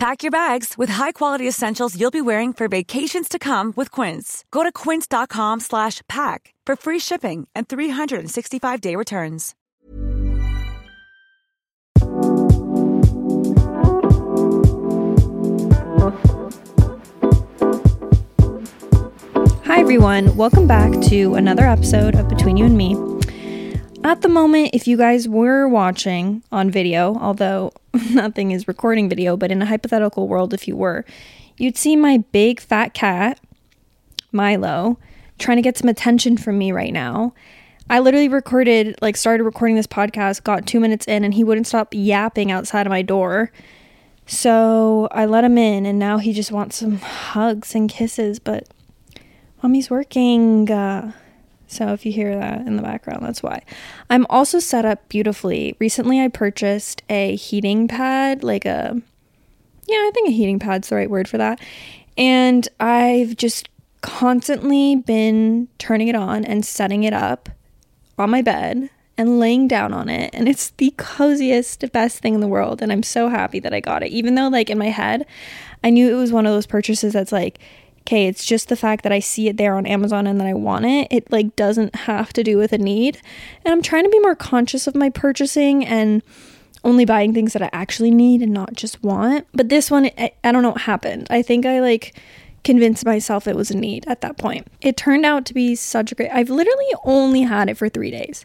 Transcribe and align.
Pack 0.00 0.22
your 0.22 0.30
bags 0.30 0.78
with 0.78 0.88
high-quality 0.88 1.46
essentials 1.46 1.94
you'll 1.94 2.10
be 2.10 2.22
wearing 2.22 2.54
for 2.54 2.68
vacations 2.68 3.28
to 3.28 3.38
come 3.38 3.74
with 3.76 3.90
Quince. 3.90 4.46
Go 4.50 4.62
to 4.62 4.72
quince.com 4.72 5.60
slash 5.60 6.00
pack 6.08 6.54
for 6.64 6.74
free 6.74 6.98
shipping 6.98 7.46
and 7.54 7.68
365-day 7.68 8.96
returns. 8.96 9.54
Hi, 19.66 19.80
everyone. 19.80 20.34
Welcome 20.34 20.66
back 20.66 20.98
to 21.10 21.34
another 21.34 21.66
episode 21.66 22.14
of 22.14 22.26
Between 22.26 22.56
You 22.56 22.64
and 22.64 22.78
Me. 22.78 22.96
At 24.02 24.22
the 24.22 24.30
moment, 24.30 24.70
if 24.72 24.88
you 24.88 24.96
guys 24.96 25.28
were 25.28 25.68
watching 25.68 26.42
on 26.50 26.70
video, 26.70 27.16
although 27.16 27.74
nothing 28.10 28.50
is 28.50 28.68
recording 28.68 29.08
video, 29.08 29.36
but 29.36 29.50
in 29.50 29.62
a 29.62 29.66
hypothetical 29.66 30.28
world, 30.28 30.54
if 30.54 30.68
you 30.68 30.76
were, 30.76 31.04
you'd 31.56 31.76
see 31.76 31.96
my 31.96 32.18
big 32.32 32.60
fat 32.60 32.94
cat, 32.94 33.40
Milo, 34.32 34.98
trying 35.38 35.56
to 35.56 35.62
get 35.62 35.76
some 35.76 35.88
attention 35.88 36.36
from 36.36 36.58
me 36.58 36.72
right 36.72 36.92
now. 36.92 37.34
I 37.88 37.98
literally 37.98 38.28
recorded, 38.28 38.96
like, 39.02 39.16
started 39.16 39.42
recording 39.42 39.74
this 39.74 39.86
podcast, 39.88 40.44
got 40.44 40.66
two 40.66 40.78
minutes 40.78 41.08
in, 41.08 41.24
and 41.24 41.34
he 41.34 41.42
wouldn't 41.42 41.66
stop 41.66 41.88
yapping 41.90 42.52
outside 42.52 42.86
of 42.86 42.90
my 42.90 43.02
door. 43.02 43.50
So 44.26 45.08
I 45.10 45.26
let 45.26 45.42
him 45.42 45.58
in, 45.58 45.86
and 45.86 45.98
now 45.98 46.18
he 46.18 46.32
just 46.32 46.52
wants 46.52 46.76
some 46.76 46.98
hugs 46.98 47.74
and 47.74 47.90
kisses, 47.90 48.38
but 48.38 48.68
mommy's 49.60 49.90
working. 49.90 50.70
Uh, 50.70 51.10
so 51.70 51.92
if 51.92 52.04
you 52.04 52.10
hear 52.10 52.36
that 52.36 52.66
in 52.66 52.74
the 52.74 52.82
background, 52.82 53.24
that's 53.24 53.44
why. 53.44 53.62
I'm 54.10 54.26
also 54.28 54.58
set 54.58 54.84
up 54.84 55.08
beautifully. 55.08 55.76
Recently, 55.78 56.20
I 56.20 56.26
purchased 56.26 57.04
a 57.08 57.36
heating 57.36 57.86
pad, 57.86 58.42
like 58.42 58.64
a, 58.64 59.00
yeah, 59.86 59.96
I 59.96 60.10
think 60.12 60.28
a 60.28 60.32
heating 60.32 60.58
pad's 60.58 60.88
the 60.88 60.96
right 60.96 61.08
word 61.08 61.28
for 61.28 61.38
that. 61.38 61.60
And 62.18 62.68
I've 62.80 63.36
just 63.36 63.68
constantly 64.00 64.96
been 64.96 65.68
turning 65.78 66.08
it 66.08 66.16
on 66.16 66.44
and 66.44 66.66
setting 66.66 67.04
it 67.04 67.12
up 67.12 67.48
on 68.18 68.30
my 68.30 68.42
bed 68.42 68.90
and 69.16 69.38
laying 69.38 69.68
down 69.68 69.92
on 69.92 70.08
it. 70.08 70.30
And 70.32 70.48
it's 70.48 70.70
the 70.70 70.92
coziest, 70.96 71.84
best 71.92 72.18
thing 72.18 72.34
in 72.34 72.40
the 72.40 72.48
world. 72.48 72.82
And 72.82 72.90
I'm 72.90 73.04
so 73.04 73.28
happy 73.28 73.60
that 73.60 73.72
I 73.72 73.78
got 73.78 74.02
it. 74.02 74.10
Even 74.10 74.34
though, 74.34 74.48
like, 74.48 74.70
in 74.70 74.78
my 74.78 74.88
head, 74.88 75.24
I 75.84 75.90
knew 75.90 76.10
it 76.10 76.20
was 76.20 76.32
one 76.32 76.46
of 76.46 76.52
those 76.52 76.66
purchases 76.66 77.12
that's 77.12 77.30
like, 77.30 77.60
okay, 78.10 78.26
it's 78.26 78.44
just 78.44 78.68
the 78.68 78.74
fact 78.74 79.04
that 79.04 79.12
I 79.12 79.20
see 79.20 79.48
it 79.48 79.56
there 79.56 79.76
on 79.76 79.86
Amazon 79.86 80.26
and 80.26 80.40
that 80.40 80.46
I 80.48 80.52
want 80.52 80.84
it. 80.84 81.06
It, 81.12 81.30
like, 81.30 81.54
doesn't 81.54 81.94
have 81.94 82.32
to 82.32 82.42
do 82.42 82.56
with 82.56 82.72
a 82.72 82.78
need. 82.78 83.20
And 83.64 83.72
I'm 83.72 83.82
trying 83.82 84.02
to 84.02 84.10
be 84.10 84.18
more 84.18 84.34
conscious 84.34 84.88
of 84.88 84.96
my 84.96 85.10
purchasing 85.10 85.86
and 85.86 86.20
only 86.82 87.04
buying 87.04 87.32
things 87.32 87.52
that 87.52 87.62
I 87.62 87.70
actually 87.72 88.10
need 88.10 88.42
and 88.42 88.52
not 88.52 88.72
just 88.72 89.00
want. 89.04 89.46
But 89.54 89.68
this 89.68 89.92
one, 89.92 90.10
I, 90.18 90.32
I 90.42 90.50
don't 90.50 90.64
know 90.64 90.70
what 90.70 90.80
happened. 90.80 91.28
I 91.30 91.42
think 91.42 91.64
I, 91.64 91.78
like, 91.78 92.18
convinced 92.64 93.06
myself 93.06 93.46
it 93.46 93.54
was 93.54 93.70
a 93.70 93.76
need 93.76 94.04
at 94.08 94.22
that 94.22 94.36
point. 94.36 94.66
It 94.80 94.96
turned 94.96 95.24
out 95.24 95.46
to 95.46 95.54
be 95.54 95.76
such 95.76 96.10
a 96.10 96.16
great 96.16 96.30
I've 96.32 96.50
literally 96.50 96.92
only 97.04 97.42
had 97.42 97.68
it 97.68 97.76
for 97.76 97.88
3 97.88 98.10
days. 98.10 98.44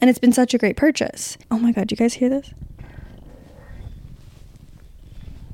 And 0.00 0.10
it's 0.10 0.20
been 0.20 0.32
such 0.32 0.54
a 0.54 0.58
great 0.58 0.76
purchase. 0.76 1.36
Oh 1.50 1.58
my 1.58 1.72
god, 1.72 1.88
do 1.88 1.94
you 1.94 1.96
guys 1.96 2.14
hear 2.14 2.28
this? 2.28 2.54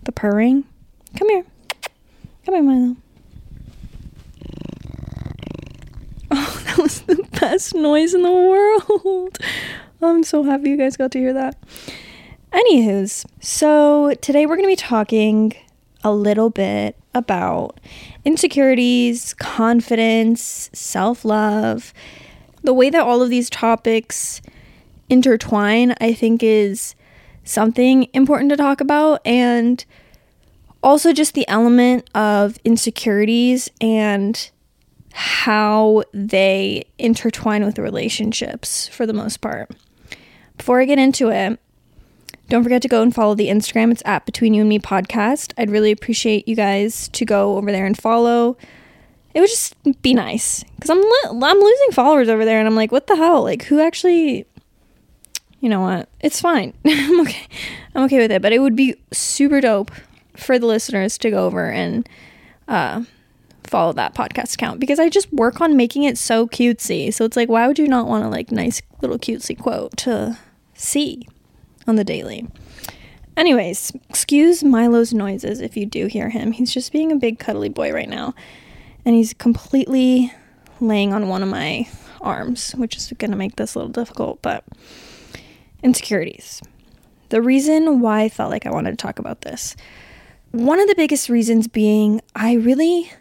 The 0.03 0.13
purring. 0.13 0.65
Come 1.17 1.31
here. 1.31 1.45
Come 2.45 2.55
here, 2.55 2.63
Milo. 2.63 2.97
Oh, 6.31 6.63
that 6.67 6.79
was 6.79 7.01
the 7.03 7.27
best 7.41 7.75
noise 7.75 8.13
in 8.13 8.23
the 8.23 8.31
world. 8.31 9.39
I'm 10.03 10.23
so 10.23 10.43
happy 10.43 10.69
you 10.69 10.77
guys 10.77 10.97
got 10.97 11.11
to 11.13 11.19
hear 11.19 11.33
that. 11.33 11.57
Anywho's, 12.53 13.25
so 13.41 14.15
today 14.21 14.45
we're 14.45 14.57
going 14.57 14.69
to 14.69 14.73
be 14.73 14.77
talking 14.77 15.55
a 16.05 16.13
little 16.13 16.51
bit 16.51 16.97
about 17.15 17.81
insecurities, 18.27 19.33
confidence, 19.35 20.69
self 20.75 21.25
love. 21.25 21.95
The 22.63 22.75
way 22.75 22.91
that 22.91 23.01
all 23.01 23.23
of 23.23 23.31
these 23.31 23.49
topics 23.49 24.43
intertwine, 25.09 25.95
I 26.01 26.13
think, 26.13 26.43
is 26.43 26.95
something 27.45 28.09
important 28.13 28.51
to 28.51 28.57
talk 28.57 28.83
about. 28.83 29.23
And 29.25 29.83
also 30.83 31.13
just 31.15 31.35
the 31.35 31.49
element 31.49 32.09
of 32.15 32.59
insecurities 32.65 33.71
and 33.81 34.51
how 35.13 36.03
they 36.13 36.85
intertwine 36.99 37.65
with 37.65 37.79
relationships 37.79 38.89
for 38.89 39.07
the 39.07 39.13
most 39.13 39.41
part. 39.41 39.71
Before 40.57 40.81
I 40.81 40.85
get 40.85 40.99
into 40.99 41.31
it, 41.31 41.59
don't 42.49 42.63
forget 42.63 42.83
to 42.83 42.89
go 42.89 43.03
and 43.03 43.15
follow 43.15 43.35
the 43.35 43.49
Instagram. 43.49 43.93
It's 43.93 44.03
at 44.07 44.25
Between 44.25 44.55
You 44.55 44.63
and 44.63 44.69
Me 44.69 44.79
Podcast. 44.79 45.53
I'd 45.59 45.71
really 45.71 45.91
appreciate 45.91 46.49
you 46.49 46.57
guys 46.57 47.09
to 47.09 47.25
go 47.25 47.57
over 47.57 47.71
there 47.71 47.85
and 47.85 47.97
follow. 47.97 48.57
It 49.35 49.41
would 49.41 49.51
just 49.51 49.75
be 50.03 50.15
nice 50.15 50.65
because 50.75 50.91
I'm 50.91 51.03
I'm 51.45 51.59
losing 51.59 51.93
followers 51.93 52.29
over 52.29 52.45
there, 52.45 52.59
and 52.59 52.67
I'm 52.67 52.75
like, 52.75 52.91
what 52.91 53.07
the 53.07 53.17
hell? 53.17 53.43
Like, 53.43 53.65
who 53.65 53.81
actually? 53.81 54.47
You 55.61 55.69
know 55.69 55.81
what? 55.81 56.09
It's 56.21 56.41
fine. 56.41 56.73
I'm 56.87 57.21
okay. 57.21 57.47
I'm 57.95 58.05
okay 58.05 58.19
with 58.19 58.33
it. 58.33 58.41
But 58.41 58.53
it 58.53 58.61
would 58.61 58.77
be 58.77 58.95
super 59.13 59.61
dope 59.61 59.91
for 60.35 60.59
the 60.59 60.67
listeners 60.67 61.19
to 61.19 61.31
go 61.31 61.45
over 61.45 61.71
and 61.71 62.09
uh, 62.67 63.03
follow 63.69 63.93
that 63.93 64.15
podcast 64.15 64.55
account 64.55 64.81
because 64.81 64.99
I 64.99 65.09
just 65.09 65.33
work 65.33 65.61
on 65.61 65.77
making 65.77 66.05
it 66.05 66.19
so 66.19 66.47
cutesy. 66.47 67.13
So 67.13 67.25
it's 67.25 67.37
like, 67.37 67.49
why 67.49 67.67
would 67.67 67.79
you 67.79 67.89
not 67.89 68.07
want 68.07 68.25
a 68.25 68.29
like 68.29 68.51
nice 68.51 68.83
little 69.01 69.19
cutesy 69.19 69.59
quote 69.59 69.97
to 69.99 70.39
see 70.75 71.27
on 71.87 71.97
the 71.97 72.05
daily? 72.05 72.47
Anyways, 73.37 73.93
excuse 74.09 74.65
Milo's 74.65 75.15
noises 75.15 75.61
if 75.61 75.77
you 75.77 75.87
do 75.87 76.07
hear 76.07 76.29
him. 76.29 76.53
He's 76.53 76.75
just 76.75 76.91
being 76.91 77.13
a 77.13 77.17
big 77.17 77.39
cuddly 77.39 77.69
boy 77.69 77.93
right 77.93 78.09
now. 78.09 78.35
And 79.05 79.15
he's 79.15 79.33
completely 79.33 80.33
laying 80.81 81.13
on 81.13 81.29
one 81.29 81.43
of 81.43 81.49
my 81.49 81.89
arms, 82.21 82.73
which 82.73 82.97
is 82.97 83.13
going 83.17 83.31
to 83.31 83.37
make 83.37 83.57
this 83.57 83.75
a 83.75 83.79
little 83.79 83.93
difficult, 83.93 84.43
but 84.43 84.65
insecurities. 85.83 86.61
The 87.29 87.41
reason 87.43 88.01
why 88.01 88.23
I 88.23 88.29
felt 88.29 88.51
like 88.51 88.67
I 88.67 88.71
wanted 88.71 88.91
to 88.91 88.97
talk 88.97 89.19
about 89.19 89.43
this. 89.43 89.77
One 90.51 90.81
of 90.81 90.89
the 90.89 90.95
biggest 90.95 91.29
reasons 91.29 91.69
being 91.69 92.21
I 92.35 92.55
really 92.55 93.13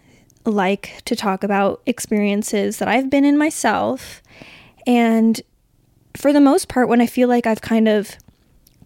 like 0.47 1.02
to 1.06 1.16
talk 1.16 1.44
about 1.44 1.81
experiences 1.85 2.78
that 2.78 2.88
I've 2.88 3.09
been 3.09 3.25
in 3.25 3.38
myself. 3.38 4.22
And 4.85 5.41
for 6.16 6.34
the 6.34 6.41
most 6.41 6.68
part, 6.68 6.88
when 6.90 7.02
I 7.02 7.08
feel 7.08 7.28
like 7.28 7.46
I've 7.46 7.62
kind 7.62 7.88
of 7.88 8.16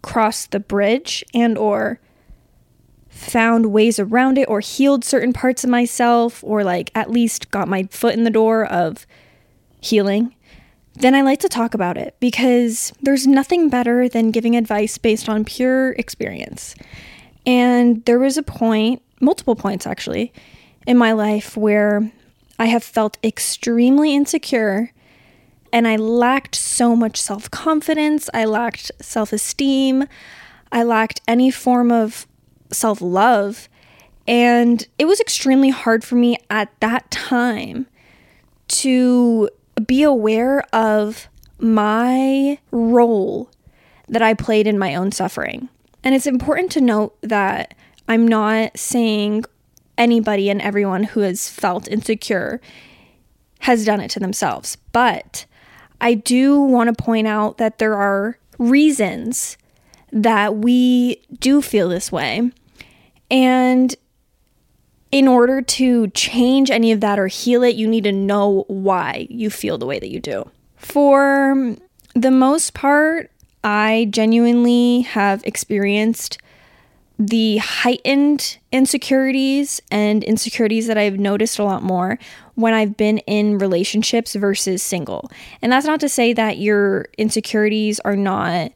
crossed 0.02 0.52
the 0.52 0.60
bridge 0.60 1.24
and 1.34 1.58
or 1.58 2.00
found 3.10 3.68
ways 3.68 4.00
around 4.00 4.38
it 4.38 4.50
or 4.50 4.62
healed 4.62 5.04
certain 5.04 5.34
parts 5.34 5.64
of 5.64 5.70
myself 5.70 6.44
or 6.44 6.64
like 6.64 6.90
at 6.96 7.12
least 7.12 7.52
got 7.52 7.68
my 7.68 7.84
foot 7.92 8.16
in 8.16 8.24
the 8.24 8.30
door 8.30 8.66
of 8.66 9.06
healing, 9.80 10.34
then 10.96 11.16
I 11.16 11.22
like 11.22 11.40
to 11.40 11.50
talk 11.50 11.74
about 11.74 11.98
it 11.98 12.16
because 12.20 12.94
there's 13.02 13.28
nothing 13.28 13.70
better 13.70 14.10
than 14.10 14.32
giving 14.32 14.56
advice 14.56 14.98
based 14.98 15.30
on 15.30 15.46
pure 15.46 15.92
experience. 15.94 16.76
And 17.46 18.04
there 18.06 18.20
was 18.20 18.38
a 18.38 18.44
point, 18.44 19.02
multiple 19.20 19.56
points 19.56 19.88
actually, 19.88 20.34
in 20.86 20.97
my 20.97 21.12
life 21.12 21.56
where 21.56 22.12
I 22.58 22.66
have 22.66 22.84
felt 22.84 23.18
extremely 23.24 24.16
insecure 24.16 24.92
and 25.74 25.88
I 25.88 25.96
lacked 25.96 26.56
so 26.56 26.96
much 26.96 27.19
self 27.19 27.50
confidence. 27.50 28.29
I 28.34 28.46
lacked 28.46 28.91
self 29.00 29.32
esteem. 29.34 30.06
I 30.72 30.84
lacked 30.84 31.22
any 31.28 31.52
form 31.52 31.91
of 31.91 32.28
self 32.72 33.02
love. 33.02 33.70
And 34.28 34.88
it 35.00 35.06
was 35.06 35.20
extremely 35.20 35.70
hard 35.70 36.03
for 36.03 36.16
me 36.16 36.38
at 36.50 36.72
that 36.79 37.09
time 37.09 37.88
to 38.67 39.50
be 39.85 40.03
aware 40.03 40.64
of 40.73 41.28
my 41.59 42.59
role 42.72 43.50
that 44.08 44.22
I 44.22 44.34
played 44.34 44.67
in 44.67 44.78
my 44.78 44.96
own 44.96 45.11
suffering. 45.11 45.70
And 46.03 46.16
it's 46.16 46.28
important 46.28 46.72
to 46.73 46.82
note 46.82 47.17
that 47.22 47.73
I'm 48.08 48.28
not 48.28 48.78
saying 48.78 49.46
anybody 49.97 50.49
and 50.49 50.61
everyone 50.61 51.03
who 51.03 51.22
has 51.22 51.49
felt 51.49 51.88
insecure 51.88 52.61
has 53.59 53.85
done 53.85 53.99
it 53.99 54.09
to 54.11 54.20
themselves. 54.20 54.78
But 54.91 55.46
I 55.99 56.16
do 56.16 56.59
want 56.59 56.96
to 56.96 57.03
point 57.03 57.28
out 57.28 57.58
that 57.58 57.78
there 57.78 57.96
are 57.96 58.38
reasons 58.58 59.58
that 60.11 60.58
we 60.58 61.22
do 61.40 61.61
feel 61.61 61.90
this 61.90 62.11
way. 62.11 62.52
And 63.29 63.96
in 65.11 65.28
order 65.28 65.61
to 65.61 66.08
change 66.09 66.72
any 66.72 66.91
of 66.91 67.02
that 67.02 67.20
or 67.20 67.28
heal 67.28 67.64
it, 67.64 67.76
you 67.76 67.87
need 67.87 68.03
to 68.05 68.11
know 68.11 68.66
why 68.67 69.28
you 69.29 69.49
feel 69.49 69.78
the 69.78 69.85
way 69.85 69.99
that 69.99 70.09
you 70.09 70.20
do. 70.20 70.49
For 70.78 71.76
the 72.16 72.32
most 72.32 72.73
part, 72.73 73.32
I 73.64 74.08
genuinely 74.09 75.02
have 75.02 75.44
experienced 75.44 76.40
the 77.28 77.58
heightened 77.58 78.58
insecurities 78.72 79.79
and 79.91 80.23
insecurities 80.23 80.88
that 80.88 80.97
I've 80.97 81.20
noticed 81.20 81.59
a 81.59 81.64
lot 81.64 81.84
more 81.84 82.18
when 82.56 82.73
I've 82.73 82.97
been 82.97 83.20
in 83.20 83.59
relationships 83.59 84.34
versus 84.34 84.82
single. 84.82 85.29
And 85.62 85.72
that's 85.72 85.85
not 85.85 86.00
to 86.00 86.09
say 86.09 86.34
that 86.34 86.58
your 86.58 87.09
insecurities 87.20 88.00
are 88.00 88.16
not 88.16 88.72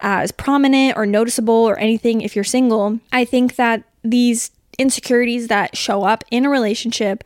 as 0.00 0.32
prominent 0.32 0.96
or 0.96 1.06
noticeable 1.06 1.54
or 1.54 1.78
anything 1.78 2.22
if 2.22 2.34
you're 2.34 2.44
single. 2.44 2.98
I 3.12 3.24
think 3.24 3.54
that 3.54 3.84
these 4.02 4.50
insecurities 4.78 5.46
that 5.46 5.76
show 5.76 6.02
up 6.02 6.24
in 6.32 6.44
a 6.44 6.50
relationship 6.50 7.22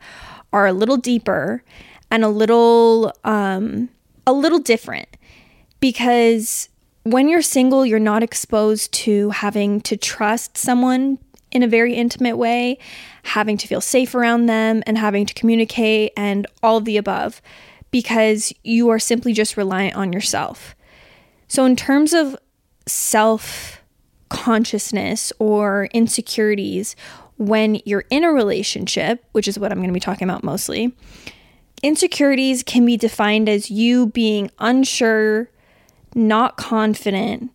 are 0.53 0.67
a 0.67 0.73
little 0.73 0.97
deeper 0.97 1.63
and 2.11 2.23
a 2.23 2.29
little 2.29 3.13
um 3.23 3.89
a 4.27 4.31
little 4.31 4.59
different 4.59 5.07
because 5.79 6.69
when 7.03 7.29
you're 7.29 7.41
single, 7.41 7.85
you're 7.85 7.99
not 7.99 8.23
exposed 8.23 8.91
to 8.93 9.29
having 9.31 9.81
to 9.81 9.97
trust 9.97 10.57
someone 10.57 11.17
in 11.51 11.63
a 11.63 11.67
very 11.67 11.95
intimate 11.95 12.37
way, 12.37 12.77
having 13.23 13.57
to 13.57 13.67
feel 13.67 13.81
safe 13.81 14.15
around 14.15 14.45
them, 14.45 14.83
and 14.85 14.97
having 14.97 15.25
to 15.25 15.33
communicate, 15.33 16.13
and 16.15 16.47
all 16.63 16.77
of 16.77 16.85
the 16.85 16.97
above, 16.97 17.41
because 17.89 18.53
you 18.63 18.89
are 18.89 18.99
simply 18.99 19.33
just 19.33 19.57
reliant 19.57 19.95
on 19.95 20.13
yourself. 20.13 20.75
So, 21.47 21.65
in 21.65 21.75
terms 21.75 22.13
of 22.13 22.37
self 22.87 23.81
consciousness 24.29 25.33
or 25.39 25.89
insecurities, 25.93 26.95
when 27.37 27.81
you're 27.85 28.05
in 28.09 28.23
a 28.23 28.31
relationship, 28.31 29.25
which 29.33 29.47
is 29.47 29.59
what 29.59 29.71
I'm 29.71 29.79
going 29.79 29.89
to 29.89 29.93
be 29.93 29.99
talking 29.99 30.29
about 30.29 30.43
mostly, 30.43 30.95
insecurities 31.83 32.63
can 32.63 32.85
be 32.85 32.95
defined 32.95 33.49
as 33.49 33.69
you 33.69 34.07
being 34.07 34.51
unsure 34.59 35.49
not 36.15 36.57
confident 36.57 37.51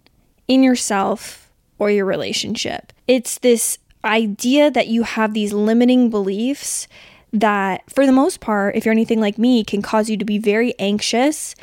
in 0.48 0.62
yourself 0.62 1.50
or 1.78 1.90
your 1.90 2.04
relationship. 2.04 2.92
It's 3.06 3.38
this 3.38 3.78
idea 4.04 4.70
that 4.70 4.88
you 4.88 5.02
have 5.02 5.34
these 5.34 5.52
limiting 5.52 6.10
beliefs 6.10 6.88
that, 7.32 7.82
for 7.90 8.06
the 8.06 8.12
most 8.12 8.40
part, 8.40 8.76
if 8.76 8.84
you're 8.84 8.92
anything 8.92 9.20
like 9.20 9.36
me, 9.36 9.64
can 9.64 9.82
cause 9.82 10.08
you 10.08 10.16
to 10.16 10.24
be 10.24 10.38
very 10.38 10.74
anxious. 10.78 11.54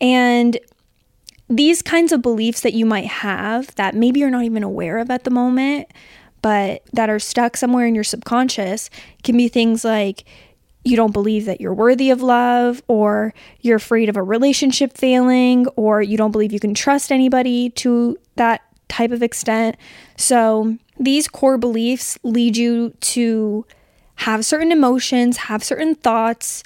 And 0.00 0.58
these 1.48 1.82
kinds 1.82 2.12
of 2.12 2.22
beliefs 2.22 2.62
that 2.62 2.74
you 2.74 2.86
might 2.86 3.06
have 3.06 3.74
that 3.74 3.94
maybe 3.94 4.20
you're 4.20 4.30
not 4.30 4.44
even 4.44 4.62
aware 4.62 4.98
of 4.98 5.10
at 5.10 5.24
the 5.24 5.30
moment, 5.30 5.88
but 6.42 6.82
that 6.92 7.10
are 7.10 7.18
stuck 7.18 7.56
somewhere 7.56 7.86
in 7.86 7.94
your 7.94 8.04
subconscious 8.04 8.88
can 9.22 9.36
be 9.36 9.48
things 9.48 9.84
like 9.84 10.24
you 10.84 10.96
don't 10.96 11.12
believe 11.12 11.44
that 11.44 11.60
you're 11.60 11.74
worthy 11.74 12.10
of 12.10 12.22
love, 12.22 12.82
or 12.88 13.34
you're 13.60 13.76
afraid 13.76 14.08
of 14.08 14.16
a 14.16 14.22
relationship 14.22 14.96
failing, 14.96 15.66
or 15.76 16.00
you 16.00 16.16
don't 16.16 16.32
believe 16.32 16.52
you 16.52 16.60
can 16.60 16.74
trust 16.74 17.12
anybody 17.12 17.70
to 17.70 18.16
that 18.36 18.62
type 18.88 19.10
of 19.10 19.22
extent. 19.22 19.76
So, 20.16 20.76
these 20.98 21.28
core 21.28 21.58
beliefs 21.58 22.18
lead 22.22 22.56
you 22.56 22.90
to 23.00 23.66
have 24.16 24.44
certain 24.44 24.72
emotions, 24.72 25.38
have 25.38 25.64
certain 25.64 25.94
thoughts, 25.94 26.62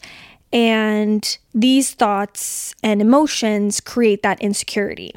and 0.53 1.37
these 1.53 1.93
thoughts 1.93 2.75
and 2.83 3.01
emotions 3.01 3.81
create 3.81 4.23
that 4.23 4.41
insecurity. 4.41 5.13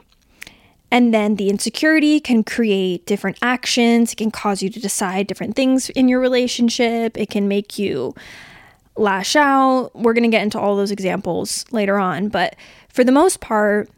And 0.89 1.13
then 1.13 1.35
the 1.35 1.49
insecurity 1.49 2.19
can 2.19 2.43
create 2.43 3.05
different 3.05 3.37
actions. 3.41 4.13
It 4.13 4.17
can 4.17 4.31
cause 4.31 4.63
you 4.63 4.69
to 4.69 4.79
decide 4.79 5.27
different 5.27 5.55
things 5.55 5.89
in 5.89 6.07
your 6.07 6.19
relationship. 6.19 7.17
It 7.17 7.29
can 7.29 7.47
make 7.47 7.77
you 7.77 8.15
lash 8.99 9.35
out. 9.35 9.91
We're 9.93 10.13
going 10.13 10.23
to 10.23 10.29
get 10.29 10.43
into 10.43 10.59
all 10.59 10.75
those 10.75 10.91
examples 10.91 11.65
later 11.71 11.97
on, 11.97 12.29
but 12.29 12.55
for 12.89 13.03
the 13.03 13.11
most 13.11 13.39
part, 13.39 13.89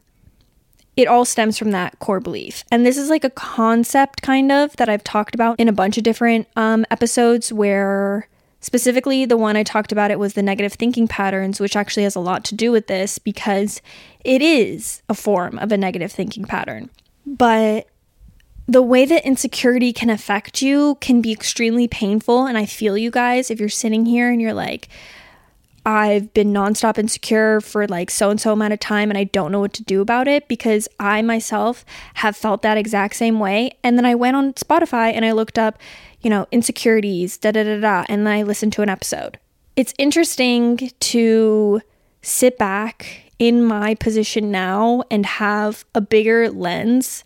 it 0.96 1.08
all 1.08 1.24
stems 1.24 1.58
from 1.58 1.72
that 1.72 1.98
core 2.00 2.20
belief. 2.20 2.64
And 2.72 2.86
this 2.86 2.98
is 2.98 3.10
like 3.10 3.24
a 3.24 3.30
concept 3.30 4.22
kind 4.22 4.52
of 4.52 4.76
that 4.76 4.90
I've 4.90 5.04
talked 5.04 5.34
about 5.34 5.60
in 5.60 5.70
a 5.70 5.74
bunch 5.74 5.98
of 5.98 6.04
different 6.04 6.48
um, 6.58 6.86
episodes 6.92 7.54
where 7.54 8.28
specifically 8.60 9.26
the 9.26 9.38
one 9.38 9.56
I 9.56 9.64
talked 9.64 9.92
about 9.92 10.12
it 10.12 10.20
was 10.20 10.34
the 10.34 10.44
negative 10.44 10.74
thinking 10.74 11.08
patterns, 11.08 11.60
which 11.60 11.76
actually 11.76 12.04
has 12.04 12.16
a 12.16 12.20
lot 12.20 12.44
to 12.46 12.56
do 12.56 12.72
with 12.72 12.88
this 12.88 13.18
because 13.18 13.82
it 14.26 14.42
is 14.42 15.02
a 15.08 15.14
form 15.14 15.58
of 15.60 15.72
a 15.72 15.78
negative 15.78 16.12
thinking 16.12 16.44
pattern. 16.44 16.90
But 17.26 17.88
the 18.70 18.84
way 18.84 19.04
that 19.04 19.26
insecurity 19.26 19.92
can 19.92 20.12
affect 20.12 20.62
you 20.62 20.96
can 21.02 21.22
be 21.22 21.32
extremely 21.32 21.88
painful. 21.88 22.46
And 22.46 22.56
I 22.56 22.68
feel 22.68 22.96
you 22.96 23.10
guys 23.10 23.50
if 23.50 23.60
you're 23.60 23.68
sitting 23.68 24.06
here 24.06 24.30
and 24.30 24.40
you're 24.40 24.54
like, 24.54 24.90
I've 25.88 26.32
been 26.36 26.54
nonstop 26.54 27.00
insecure 27.00 27.62
for 27.62 27.88
like 27.88 28.12
so 28.12 28.30
and 28.30 28.40
so 28.40 28.54
amount 28.54 28.74
of 28.74 28.80
time 28.80 29.10
and 29.10 29.18
I 29.18 29.24
don't 29.24 29.52
know 29.52 29.60
what 29.60 29.74
to 29.74 29.84
do 29.84 30.02
about 30.02 30.28
it 30.28 30.48
because 30.48 30.88
I 31.00 31.24
myself 31.24 31.84
have 32.16 32.38
felt 32.38 32.62
that 32.62 32.78
exact 32.78 33.16
same 33.16 33.40
way. 33.40 33.72
And 33.84 33.98
then 33.98 34.06
I 34.06 34.14
went 34.14 34.36
on 34.36 34.54
Spotify 34.54 35.14
and 35.16 35.26
I 35.26 35.32
looked 35.32 35.58
up, 35.58 35.80
you 36.22 36.30
know, 36.30 36.48
insecurities, 36.52 37.40
da 37.40 37.50
da 37.50 37.64
da 37.64 37.80
da, 37.80 38.06
and 38.08 38.28
then 38.28 38.34
I 38.34 38.44
listened 38.44 38.74
to 38.74 38.84
an 38.84 38.90
episode. 38.90 39.40
It's 39.76 39.96
interesting 39.98 40.92
to 41.00 41.82
sit 42.22 42.60
back 42.60 43.32
in 43.40 43.64
my 43.64 43.96
position 43.96 44.52
now 44.52 45.02
and 45.10 45.26
have 45.26 45.86
a 45.96 46.02
bigger 46.02 46.52
lens 46.52 47.24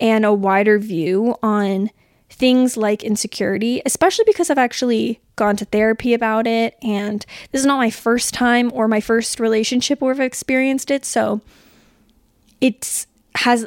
and 0.00 0.24
a 0.24 0.32
wider 0.32 0.78
view 0.78 1.36
on 1.42 1.90
things 2.30 2.76
like 2.76 3.02
insecurity, 3.02 3.82
especially 3.86 4.24
because 4.26 4.50
I've 4.50 4.58
actually 4.58 5.20
gone 5.36 5.56
to 5.56 5.64
therapy 5.64 6.14
about 6.14 6.46
it. 6.46 6.76
And 6.82 7.24
this 7.52 7.60
is 7.60 7.66
not 7.66 7.78
my 7.78 7.90
first 7.90 8.34
time 8.34 8.70
or 8.74 8.86
my 8.86 9.00
first 9.00 9.40
relationship 9.40 10.00
where 10.00 10.12
I've 10.12 10.20
experienced 10.20 10.90
it. 10.90 11.04
So 11.04 11.40
it 12.60 13.06
has 13.36 13.66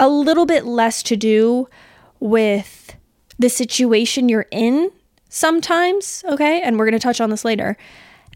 a 0.00 0.08
little 0.08 0.46
bit 0.46 0.64
less 0.64 1.02
to 1.04 1.16
do 1.16 1.68
with 2.20 2.96
the 3.38 3.48
situation 3.48 4.28
you're 4.28 4.46
in 4.50 4.90
sometimes. 5.28 6.24
Okay. 6.26 6.60
And 6.62 6.78
we're 6.78 6.86
going 6.86 6.92
to 6.92 6.98
touch 6.98 7.20
on 7.20 7.30
this 7.30 7.44
later. 7.44 7.76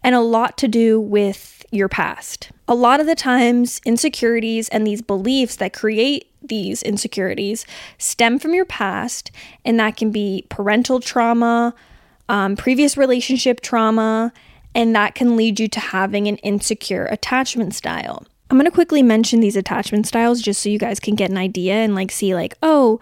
And 0.04 0.14
a 0.14 0.20
lot 0.20 0.58
to 0.58 0.68
do 0.68 1.00
with 1.00 1.64
your 1.70 1.88
past. 1.88 2.50
A 2.68 2.74
lot 2.74 3.00
of 3.00 3.06
the 3.06 3.14
times, 3.14 3.80
insecurities 3.84 4.68
and 4.68 4.86
these 4.86 5.02
beliefs 5.02 5.56
that 5.56 5.72
create 5.72 6.28
these 6.42 6.82
insecurities 6.82 7.64
stem 7.98 8.38
from 8.38 8.54
your 8.54 8.64
past, 8.64 9.30
and 9.64 9.78
that 9.80 9.96
can 9.96 10.10
be 10.10 10.44
parental 10.48 11.00
trauma, 11.00 11.74
um, 12.28 12.56
previous 12.56 12.96
relationship 12.96 13.60
trauma, 13.60 14.32
and 14.74 14.94
that 14.94 15.14
can 15.14 15.36
lead 15.36 15.60
you 15.60 15.68
to 15.68 15.80
having 15.80 16.28
an 16.28 16.36
insecure 16.38 17.06
attachment 17.06 17.74
style. 17.74 18.24
I'm 18.50 18.58
going 18.58 18.66
to 18.66 18.74
quickly 18.74 19.02
mention 19.02 19.40
these 19.40 19.56
attachment 19.56 20.06
styles 20.06 20.42
just 20.42 20.62
so 20.62 20.68
you 20.68 20.78
guys 20.78 21.00
can 21.00 21.14
get 21.14 21.30
an 21.30 21.38
idea 21.38 21.74
and 21.74 21.94
like 21.94 22.10
see 22.10 22.34
like, 22.34 22.54
oh, 22.62 23.00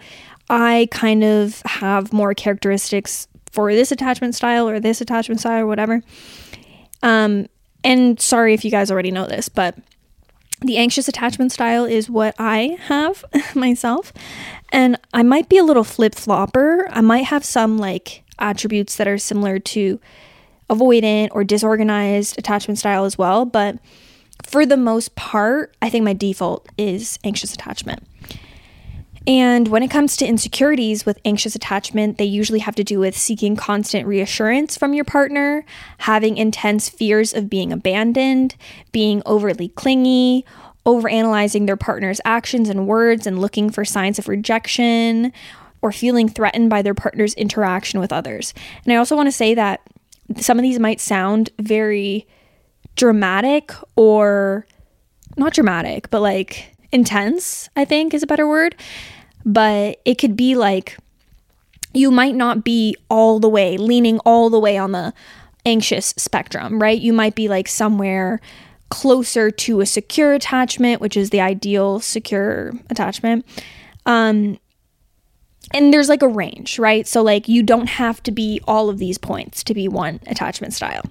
I 0.49 0.87
kind 0.91 1.23
of 1.23 1.61
have 1.65 2.13
more 2.13 2.33
characteristics 2.33 3.27
for 3.51 3.73
this 3.73 3.91
attachment 3.91 4.33
style 4.35 4.67
or 4.69 4.79
this 4.79 5.01
attachment 5.01 5.41
style 5.41 5.63
or 5.63 5.67
whatever. 5.67 6.03
Um 7.03 7.47
and 7.83 8.19
sorry 8.19 8.53
if 8.53 8.63
you 8.63 8.71
guys 8.71 8.91
already 8.91 9.11
know 9.11 9.25
this, 9.25 9.49
but 9.49 9.75
the 10.61 10.77
anxious 10.77 11.07
attachment 11.07 11.51
style 11.51 11.85
is 11.85 12.09
what 12.09 12.35
I 12.37 12.77
have 12.85 13.25
myself. 13.55 14.13
And 14.71 14.97
I 15.13 15.23
might 15.23 15.49
be 15.49 15.57
a 15.57 15.63
little 15.63 15.83
flip 15.83 16.15
flopper. 16.15 16.87
I 16.91 17.01
might 17.01 17.25
have 17.25 17.43
some 17.43 17.77
like 17.77 18.23
attributes 18.39 18.95
that 18.97 19.07
are 19.07 19.17
similar 19.17 19.59
to 19.59 19.99
avoidant 20.69 21.29
or 21.31 21.43
disorganized 21.43 22.37
attachment 22.37 22.77
style 22.77 23.05
as 23.05 23.17
well. 23.17 23.45
But 23.45 23.77
for 24.43 24.65
the 24.65 24.77
most 24.77 25.15
part, 25.15 25.75
I 25.81 25.89
think 25.89 26.05
my 26.05 26.13
default 26.13 26.67
is 26.77 27.19
anxious 27.23 27.53
attachment. 27.53 28.03
And 29.27 29.67
when 29.67 29.83
it 29.83 29.91
comes 29.91 30.15
to 30.17 30.25
insecurities 30.25 31.05
with 31.05 31.19
anxious 31.25 31.55
attachment, 31.55 32.17
they 32.17 32.25
usually 32.25 32.59
have 32.59 32.75
to 32.75 32.83
do 32.83 32.99
with 32.99 33.15
seeking 33.15 33.55
constant 33.55 34.07
reassurance 34.07 34.77
from 34.77 34.93
your 34.93 35.05
partner, 35.05 35.63
having 35.99 36.37
intense 36.37 36.89
fears 36.89 37.33
of 37.33 37.49
being 37.49 37.71
abandoned, 37.71 38.55
being 38.91 39.21
overly 39.25 39.69
clingy, 39.69 40.43
overanalyzing 40.85 41.67
their 41.67 41.77
partner's 41.77 42.19
actions 42.25 42.67
and 42.67 42.87
words 42.87 43.27
and 43.27 43.39
looking 43.39 43.69
for 43.69 43.85
signs 43.85 44.17
of 44.17 44.27
rejection, 44.27 45.31
or 45.83 45.91
feeling 45.91 46.27
threatened 46.27 46.69
by 46.69 46.81
their 46.81 46.95
partner's 46.95 47.35
interaction 47.35 47.99
with 47.99 48.11
others. 48.11 48.53
And 48.83 48.93
I 48.93 48.97
also 48.97 49.15
want 49.15 49.27
to 49.27 49.31
say 49.31 49.53
that 49.53 49.81
some 50.37 50.57
of 50.57 50.63
these 50.63 50.79
might 50.79 50.99
sound 50.99 51.49
very 51.59 52.27
dramatic 52.95 53.71
or 53.95 54.65
not 55.37 55.53
dramatic, 55.53 56.09
but 56.09 56.21
like 56.21 56.70
intense, 56.91 57.69
I 57.75 57.85
think 57.85 58.13
is 58.13 58.23
a 58.23 58.27
better 58.27 58.47
word. 58.47 58.75
But 59.45 59.99
it 60.05 60.15
could 60.15 60.35
be 60.35 60.55
like 60.55 60.97
you 61.93 62.11
might 62.11 62.35
not 62.35 62.63
be 62.63 62.95
all 63.09 63.39
the 63.39 63.49
way 63.49 63.77
leaning 63.77 64.19
all 64.19 64.49
the 64.49 64.59
way 64.59 64.77
on 64.77 64.91
the 64.91 65.13
anxious 65.65 66.13
spectrum, 66.17 66.81
right? 66.81 66.99
You 66.99 67.13
might 67.13 67.35
be 67.35 67.47
like 67.47 67.67
somewhere 67.67 68.39
closer 68.89 69.49
to 69.51 69.81
a 69.81 69.85
secure 69.85 70.33
attachment, 70.33 71.01
which 71.01 71.17
is 71.17 71.29
the 71.29 71.41
ideal 71.41 71.99
secure 71.99 72.73
attachment. 72.89 73.45
Um, 74.05 74.59
and 75.73 75.93
there's 75.93 76.09
like 76.09 76.21
a 76.21 76.27
range, 76.27 76.77
right? 76.79 77.07
So, 77.07 77.21
like, 77.21 77.47
you 77.47 77.63
don't 77.63 77.87
have 77.87 78.21
to 78.23 78.31
be 78.31 78.59
all 78.67 78.89
of 78.89 78.97
these 78.97 79.17
points 79.17 79.63
to 79.63 79.73
be 79.73 79.87
one 79.87 80.19
attachment 80.27 80.73
style. 80.73 81.03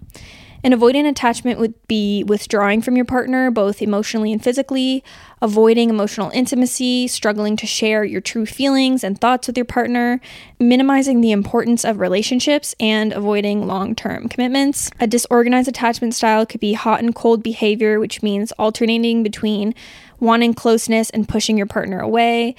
An 0.63 0.73
avoidant 0.73 1.09
attachment 1.09 1.59
would 1.59 1.75
be 1.89 2.23
withdrawing 2.25 2.83
from 2.83 2.95
your 2.95 3.07
partner, 3.07 3.51
both 3.51 3.81
emotionally 3.81 4.31
and 4.31 4.43
physically, 4.43 5.03
avoiding 5.41 5.89
emotional 5.89 6.31
intimacy, 6.35 7.09
struggling 7.09 7.57
to 7.57 7.67
share 7.67 8.05
your 8.05 8.21
true 8.21 8.45
feelings 8.45 9.03
and 9.03 9.19
thoughts 9.19 9.47
with 9.47 9.57
your 9.57 9.65
partner, 9.65 10.21
minimizing 10.59 11.23
the 11.23 11.33
importance 11.33 11.83
of 11.83 11.99
relationships, 11.99 12.75
and 12.79 13.13
avoiding 13.13 13.67
long 13.67 13.95
term 13.95 14.29
commitments. 14.29 14.91
A 15.01 15.07
disorganized 15.07 15.69
attachment 15.69 16.15
style 16.15 16.45
could 16.45 16.61
be 16.61 16.75
hot 16.75 17.01
and 17.01 17.15
cold 17.15 17.43
behavior, 17.43 17.99
which 17.99 18.23
means 18.23 18.53
alternating 18.53 19.23
between 19.23 19.75
wanting 20.19 20.53
closeness 20.53 21.09
and 21.09 21.27
pushing 21.27 21.57
your 21.57 21.67
partner 21.67 22.01
away 22.01 22.55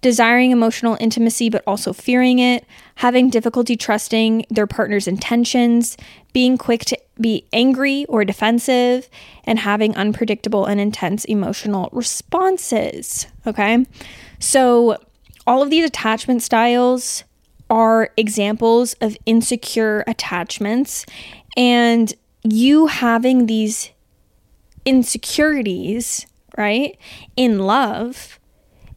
desiring 0.00 0.50
emotional 0.50 0.96
intimacy 1.00 1.48
but 1.48 1.62
also 1.66 1.92
fearing 1.92 2.38
it, 2.38 2.64
having 2.96 3.30
difficulty 3.30 3.76
trusting 3.76 4.44
their 4.50 4.66
partner's 4.66 5.08
intentions, 5.08 5.96
being 6.32 6.58
quick 6.58 6.84
to 6.84 6.98
be 7.20 7.46
angry 7.52 8.04
or 8.06 8.24
defensive, 8.24 9.08
and 9.44 9.58
having 9.58 9.96
unpredictable 9.96 10.66
and 10.66 10.80
intense 10.80 11.24
emotional 11.24 11.88
responses. 11.92 13.26
Okay. 13.46 13.84
So, 14.38 14.98
all 15.46 15.62
of 15.62 15.70
these 15.70 15.84
attachment 15.84 16.42
styles 16.42 17.24
are 17.70 18.10
examples 18.16 18.94
of 18.94 19.16
insecure 19.26 20.04
attachments, 20.06 21.06
and 21.56 22.12
you 22.44 22.86
having 22.86 23.46
these 23.46 23.90
insecurities, 24.84 26.26
right, 26.56 26.98
in 27.36 27.58
love 27.58 28.37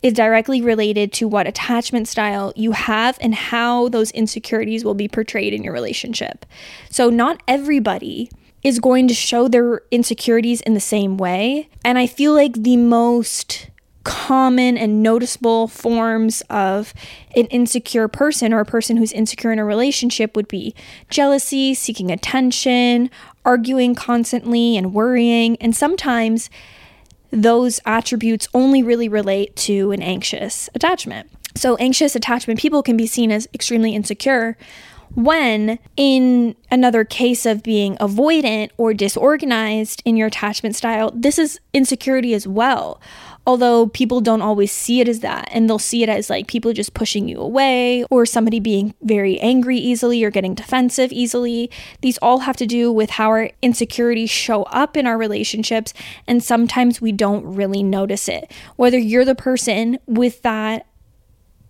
is 0.02 0.14
directly 0.14 0.62
related 0.62 1.14
to 1.14 1.28
what 1.28 1.48
attachment 1.48 2.08
style 2.08 2.54
you 2.56 2.72
have 2.72 3.18
and 3.22 3.36
how 3.36 3.90
those 3.90 4.12
insecurities 4.12 4.84
will 4.84 4.94
be 4.94 5.08
portrayed 5.08 5.54
in 5.54 5.64
your 5.64 5.74
relationship. 5.74 6.46
So, 6.90 7.10
not 7.10 7.42
everybody 7.48 8.30
is 8.64 8.80
going 8.80 9.08
to 9.08 9.14
show 9.14 9.48
their 9.48 9.82
insecurities 9.92 10.62
in 10.62 10.74
the 10.74 10.80
same 10.80 11.18
way. 11.18 11.70
And 11.84 11.98
I 11.98 12.08
feel 12.08 12.34
like 12.34 12.54
the 12.54 12.78
most 12.78 13.70
common 14.04 14.78
and 14.78 15.04
noticeable 15.04 15.68
forms 15.68 16.42
of 16.50 16.94
an 17.36 17.46
insecure 17.48 18.08
person 18.08 18.52
or 18.54 18.60
a 18.60 18.66
person 18.66 18.98
who's 18.98 19.12
insecure 19.12 19.52
in 19.52 19.60
a 19.60 19.66
relationship 19.66 20.36
would 20.36 20.48
be 20.48 20.74
jealousy, 21.10 21.74
seeking 21.74 22.12
attention, 22.12 23.10
arguing 23.46 23.94
constantly, 23.94 24.76
and 24.76 24.94
worrying. 24.94 25.56
And 25.58 25.76
sometimes 25.76 26.50
those 27.32 27.80
attributes 27.86 28.48
only 28.54 28.84
really 28.84 29.10
relate 29.10 29.56
to 29.56 29.92
an 29.92 30.02
anxious 30.02 30.70
attachment. 30.76 31.30
So, 31.56 31.76
anxious 31.78 32.16
attachment 32.16 32.60
people 32.60 32.84
can 32.84 32.96
be 32.96 33.08
seen 33.08 33.32
as 33.32 33.48
extremely 33.54 33.94
insecure 33.96 34.58
when, 35.16 35.78
in 35.98 36.56
another 36.70 37.04
case 37.04 37.46
of 37.46 37.64
being 37.64 37.98
avoidant 37.98 38.72
or 38.78 38.94
disorganized 38.94 40.02
in 40.06 40.16
your 40.16 40.28
attachment 40.28 40.76
style, 40.76 41.12
this 41.14 41.38
is 41.38 41.60
insecurity 41.74 42.34
as 42.34 42.48
well 42.48 43.02
although 43.46 43.88
people 43.88 44.22
don't 44.22 44.42
always 44.42 44.72
see 44.72 45.02
it 45.02 45.08
as 45.08 45.22
that 45.22 45.48
and 45.52 45.68
they'll 45.68 45.80
see 45.80 46.04
it 46.04 46.10
as 46.10 46.30
like 46.30 46.48
people 46.48 46.74
just 46.74 46.94
pushing 46.94 47.28
you 47.28 47.40
away 47.40 48.04
or 48.10 48.26
somebody 48.26 48.60
being 48.60 48.94
very 49.02 49.40
angry 49.40 49.78
easily 49.78 50.24
or 50.24 50.30
getting 50.30 50.54
defensive 50.54 51.12
easily. 51.12 51.70
These 52.02 52.20
all 52.20 52.40
have 52.40 52.58
to 52.58 52.68
do 52.68 52.92
with 52.92 53.12
how 53.12 53.30
our 53.30 53.50
insecurities 53.62 54.30
show 54.30 54.64
up 54.64 54.96
in 54.96 55.08
our 55.08 55.18
relationships 55.18 55.94
and 56.28 56.44
sometimes 56.44 57.02
we 57.02 57.12
don't 57.12 57.44
really 57.56 57.82
notice 57.82 58.30
it. 58.30 58.52
Whether 58.76 59.00
you're 59.00 59.26
the 59.26 59.36
person 59.36 59.98
with 60.06 60.42
that 60.44 60.86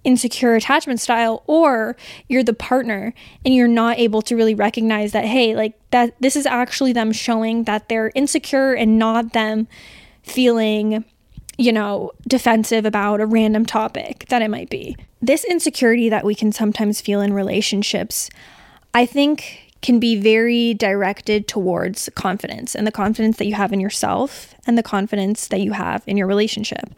insecure 0.04 0.56
attachment 0.56 1.00
style 1.00 1.44
or 1.46 1.96
you're 2.28 2.44
the 2.44 2.54
partner 2.54 3.14
and 3.46 3.54
you're 3.54 3.68
not 3.68 4.00
able 4.00 4.22
to 4.24 4.36
really 4.36 4.56
recognize 4.56 5.12
that 5.12 5.26
hey 5.26 5.56
like 5.56 5.80
that 5.92 6.16
this 6.20 6.36
is 6.36 6.48
actually 6.48 6.92
them 6.92 7.12
showing 7.12 7.66
that 7.66 7.88
they're 7.88 8.12
insecure 8.16 8.74
and 8.74 8.98
not 8.98 9.34
them 9.34 9.68
feeling 10.24 11.06
you 11.62 11.72
know, 11.72 12.12
defensive 12.28 12.86
about 12.86 13.22
a 13.22 13.26
random 13.26 13.66
topic 13.66 14.26
that 14.30 14.42
it 14.42 14.50
might 14.50 14.70
be. 14.70 14.98
This 15.22 15.44
insecurity 15.46 16.10
that 16.10 16.26
we 16.26 16.34
can 16.34 16.52
sometimes 16.52 17.00
feel 17.02 17.22
in 17.22 17.34
relationships, 17.34 18.32
I 18.96 19.06
think 19.06 19.72
can 19.84 20.00
be 20.00 20.16
very 20.16 20.74
directed 20.74 21.48
towards 21.48 22.10
confidence 22.16 22.76
and 22.76 22.86
the 22.86 22.92
confidence 22.92 23.38
that 23.38 23.46
you 23.46 23.54
have 23.54 23.74
in 23.74 23.80
yourself 23.80 24.56
and 24.66 24.78
the 24.78 24.84
confidence 24.84 25.48
that 25.48 25.62
you 25.62 25.72
have 25.72 26.04
in 26.08 26.18
your 26.18 26.28
relationship. 26.28 26.94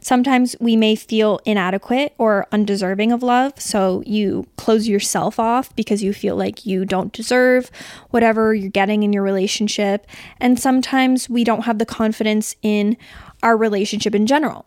Sometimes 0.00 0.54
we 0.60 0.76
may 0.76 0.94
feel 0.94 1.40
inadequate 1.44 2.14
or 2.18 2.46
undeserving 2.52 3.10
of 3.10 3.22
love, 3.22 3.60
so 3.60 4.02
you 4.06 4.46
close 4.56 4.86
yourself 4.86 5.40
off 5.40 5.74
because 5.74 6.02
you 6.02 6.12
feel 6.12 6.36
like 6.36 6.64
you 6.64 6.84
don't 6.84 7.12
deserve 7.12 7.70
whatever 8.10 8.54
you're 8.54 8.70
getting 8.70 9.02
in 9.02 9.12
your 9.12 9.24
relationship. 9.24 10.06
And 10.40 10.58
sometimes 10.58 11.28
we 11.28 11.42
don't 11.42 11.64
have 11.64 11.78
the 11.78 11.86
confidence 11.86 12.54
in 12.62 12.96
our 13.42 13.56
relationship 13.56 14.14
in 14.14 14.26
general, 14.26 14.66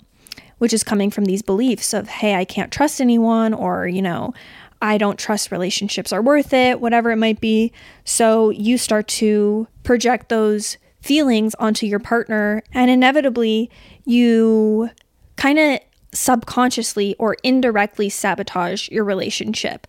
which 0.58 0.74
is 0.74 0.84
coming 0.84 1.10
from 1.10 1.26
these 1.26 1.42
beliefs 1.42 1.94
of, 1.94 2.08
hey, 2.08 2.36
I 2.36 2.46
can't 2.46 2.72
trust 2.72 3.02
anyone, 3.02 3.54
or, 3.54 3.88
you 3.88 4.02
know, 4.02 4.34
I 4.82 4.98
don't 4.98 5.20
trust 5.20 5.52
relationships 5.52 6.12
are 6.12 6.22
worth 6.22 6.54
it, 6.54 6.82
whatever 6.82 7.12
it 7.12 7.18
might 7.18 7.40
be. 7.40 7.72
So 8.04 8.50
you 8.50 8.78
start 8.78 9.08
to 9.10 9.68
project 9.84 10.30
those 10.30 10.78
feelings 11.02 11.56
onto 11.56 11.86
your 11.86 12.00
partner, 12.00 12.64
and 12.74 12.90
inevitably, 12.90 13.70
you 14.06 14.90
kind 15.36 15.60
of 15.60 15.80
subconsciously 16.14 17.16
or 17.18 17.38
indirectly 17.44 18.10
sabotage 18.10 18.90
your 18.90 19.04
relationship. 19.04 19.88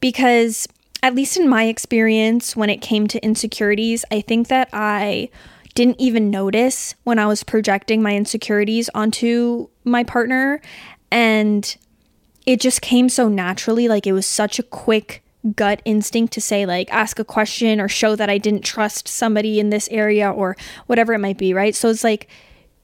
Because, 0.00 0.66
at 1.02 1.14
least 1.14 1.36
in 1.36 1.48
my 1.48 1.64
experience, 1.64 2.56
when 2.56 2.70
it 2.70 2.80
came 2.80 3.06
to 3.08 3.24
insecurities, 3.24 4.04
I 4.10 4.20
think 4.20 4.48
that 4.48 4.68
I 4.72 5.30
didn't 5.74 6.00
even 6.00 6.30
notice 6.30 6.94
when 7.04 7.18
I 7.18 7.26
was 7.26 7.42
projecting 7.42 8.02
my 8.02 8.14
insecurities 8.14 8.88
onto 8.94 9.68
my 9.84 10.04
partner. 10.04 10.60
And 11.10 11.76
it 12.46 12.60
just 12.60 12.82
came 12.82 13.08
so 13.08 13.28
naturally. 13.28 13.88
Like 13.88 14.06
it 14.06 14.12
was 14.12 14.26
such 14.26 14.58
a 14.58 14.62
quick 14.62 15.22
gut 15.56 15.82
instinct 15.84 16.32
to 16.34 16.40
say, 16.40 16.64
like, 16.66 16.92
ask 16.92 17.18
a 17.18 17.24
question 17.24 17.80
or 17.80 17.88
show 17.88 18.14
that 18.14 18.30
I 18.30 18.38
didn't 18.38 18.64
trust 18.64 19.08
somebody 19.08 19.58
in 19.58 19.70
this 19.70 19.88
area 19.90 20.30
or 20.30 20.56
whatever 20.86 21.12
it 21.12 21.18
might 21.18 21.38
be, 21.38 21.52
right? 21.52 21.74
So 21.74 21.88
it's 21.88 22.04
like 22.04 22.28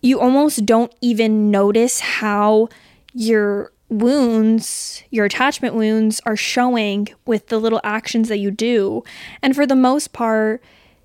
you 0.01 0.21
almost 0.21 0.67
don't 0.67 0.93
even 1.01 1.51
notice 1.51 2.01
how 2.01 2.69
your 3.13 3.73
wounds, 3.89 5.03
your 5.11 5.25
attachment 5.25 5.75
wounds, 5.75 6.21
are 6.27 6.37
showing 6.37 7.09
with 7.27 7.47
the 7.49 7.59
little 7.59 7.81
actions 7.83 8.29
that 8.29 8.39
you 8.39 8.51
do. 8.51 9.03
And 9.43 9.55
for 9.55 9.67
the 9.67 9.77
most 9.77 10.13
part, 10.13 10.63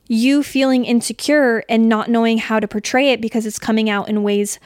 you 0.07 0.43
feeling 0.43 0.85
insecure 0.85 1.63
and 1.69 1.87
not 1.87 2.09
knowing 2.09 2.37
how 2.37 2.59
to 2.59 2.67
portray 2.67 3.11
it 3.11 3.21
because 3.21 3.45
it's 3.45 3.59
coming 3.59 3.89
out 3.89 4.09
in 4.09 4.23
ways 4.23 4.59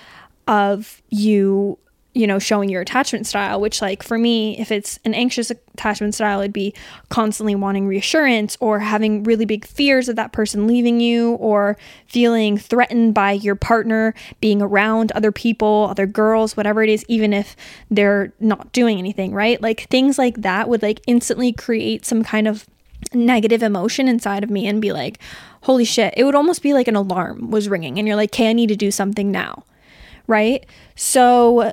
of 0.47 1.01
you 1.09 1.77
you 2.13 2.25
know 2.25 2.39
showing 2.39 2.67
your 2.67 2.81
attachment 2.81 3.27
style 3.27 3.61
which 3.61 3.79
like 3.79 4.01
for 4.01 4.17
me 4.17 4.57
if 4.57 4.71
it's 4.71 4.97
an 5.05 5.13
anxious 5.13 5.51
attachment 5.51 6.15
style 6.15 6.39
it'd 6.39 6.51
be 6.51 6.73
constantly 7.09 7.53
wanting 7.53 7.85
reassurance 7.85 8.57
or 8.59 8.79
having 8.79 9.23
really 9.23 9.45
big 9.45 9.65
fears 9.65 10.09
of 10.09 10.15
that 10.15 10.31
person 10.31 10.65
leaving 10.65 10.99
you 10.99 11.33
or 11.33 11.77
feeling 12.07 12.57
threatened 12.57 13.13
by 13.13 13.33
your 13.33 13.55
partner 13.55 14.15
being 14.41 14.61
around 14.63 15.11
other 15.11 15.31
people 15.31 15.87
other 15.91 16.07
girls 16.07 16.57
whatever 16.57 16.81
it 16.81 16.89
is 16.89 17.05
even 17.07 17.33
if 17.33 17.55
they're 17.91 18.33
not 18.39 18.71
doing 18.71 18.97
anything 18.97 19.33
right? 19.33 19.61
Like 19.61 19.81
things 19.89 20.17
like 20.17 20.41
that 20.41 20.67
would 20.67 20.81
like 20.81 21.01
instantly 21.05 21.53
create 21.53 22.05
some 22.05 22.23
kind 22.23 22.47
of 22.47 22.65
negative 23.13 23.63
emotion 23.63 24.07
inside 24.07 24.43
of 24.43 24.49
me 24.49 24.67
and 24.67 24.81
be 24.81 24.91
like, 24.91 25.19
holy 25.61 25.85
shit, 25.85 26.13
it 26.17 26.23
would 26.23 26.35
almost 26.35 26.61
be 26.61 26.73
like 26.73 26.87
an 26.87 26.95
alarm 26.95 27.51
was 27.51 27.69
ringing 27.69 27.97
and 27.97 28.07
you're 28.07 28.17
like, 28.17 28.31
okay, 28.33 28.49
I 28.49 28.53
need 28.53 28.67
to 28.67 28.75
do 28.75 28.91
something 28.91 29.31
now. 29.31 29.63
Right? 30.27 30.65
So 30.95 31.71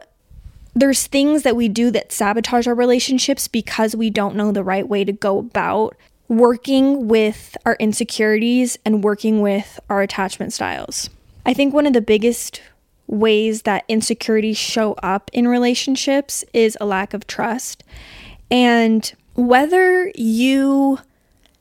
there's 0.74 1.06
things 1.06 1.42
that 1.42 1.56
we 1.56 1.68
do 1.68 1.90
that 1.92 2.12
sabotage 2.12 2.66
our 2.66 2.74
relationships 2.74 3.48
because 3.48 3.94
we 3.94 4.10
don't 4.10 4.36
know 4.36 4.52
the 4.52 4.64
right 4.64 4.88
way 4.88 5.04
to 5.04 5.12
go 5.12 5.38
about 5.38 5.96
working 6.28 7.06
with 7.06 7.56
our 7.64 7.76
insecurities 7.78 8.78
and 8.84 9.04
working 9.04 9.40
with 9.40 9.78
our 9.88 10.02
attachment 10.02 10.52
styles. 10.52 11.10
I 11.46 11.54
think 11.54 11.74
one 11.74 11.86
of 11.86 11.92
the 11.92 12.00
biggest 12.00 12.62
ways 13.06 13.62
that 13.62 13.84
insecurities 13.88 14.56
show 14.56 14.94
up 14.94 15.30
in 15.32 15.46
relationships 15.46 16.44
is 16.52 16.76
a 16.80 16.86
lack 16.86 17.12
of 17.12 17.26
trust. 17.26 17.84
And 18.50 19.12
whether 19.34 20.10
you 20.14 20.98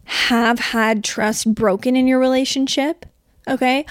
have 0.05 0.59
had 0.59 1.03
trust 1.03 1.53
broken 1.53 1.95
in 1.95 2.07
your 2.07 2.19
relationship, 2.19 3.05
okay? 3.47 3.85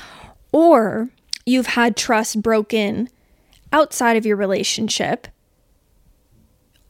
Or 0.52 1.08
you've 1.46 1.66
had 1.66 1.96
trust 1.96 2.42
broken 2.42 3.08
outside 3.72 4.16
of 4.16 4.26
your 4.26 4.36
relationship, 4.36 5.28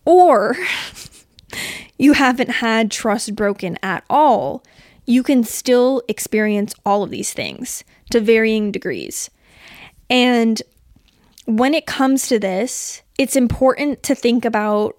or 0.05 0.57
you 1.99 2.14
haven't 2.14 2.50
had 2.50 2.91
trust 2.91 3.37
broken 3.37 3.79
at 3.83 4.05
all, 4.11 4.64
you 5.07 5.23
can 5.23 5.45
still 5.45 6.02
experience 6.09 6.75
all 6.85 7.02
of 7.02 7.11
these 7.11 7.33
things 7.33 7.85
to 8.11 8.21
varying 8.21 8.73
degrees. 8.73 9.31
And 10.11 10.61
when 11.47 11.75
it 11.75 11.87
comes 11.87 12.29
to 12.29 12.38
this, 12.38 13.02
it's 13.19 13.37
important 13.37 14.02
to 14.05 14.14
think 14.14 14.45
about 14.45 14.97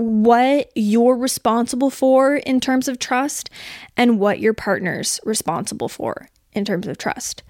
what 0.00 0.70
you're 0.74 1.16
responsible 1.16 1.90
for 1.90 2.36
in 2.36 2.58
terms 2.58 2.88
of 2.88 2.98
trust 2.98 3.50
and 3.96 4.18
what 4.18 4.40
your 4.40 4.54
partner's 4.54 5.20
responsible 5.24 5.88
for 5.88 6.28
in 6.52 6.64
terms 6.64 6.88
of 6.88 6.96
trust. 6.96 7.42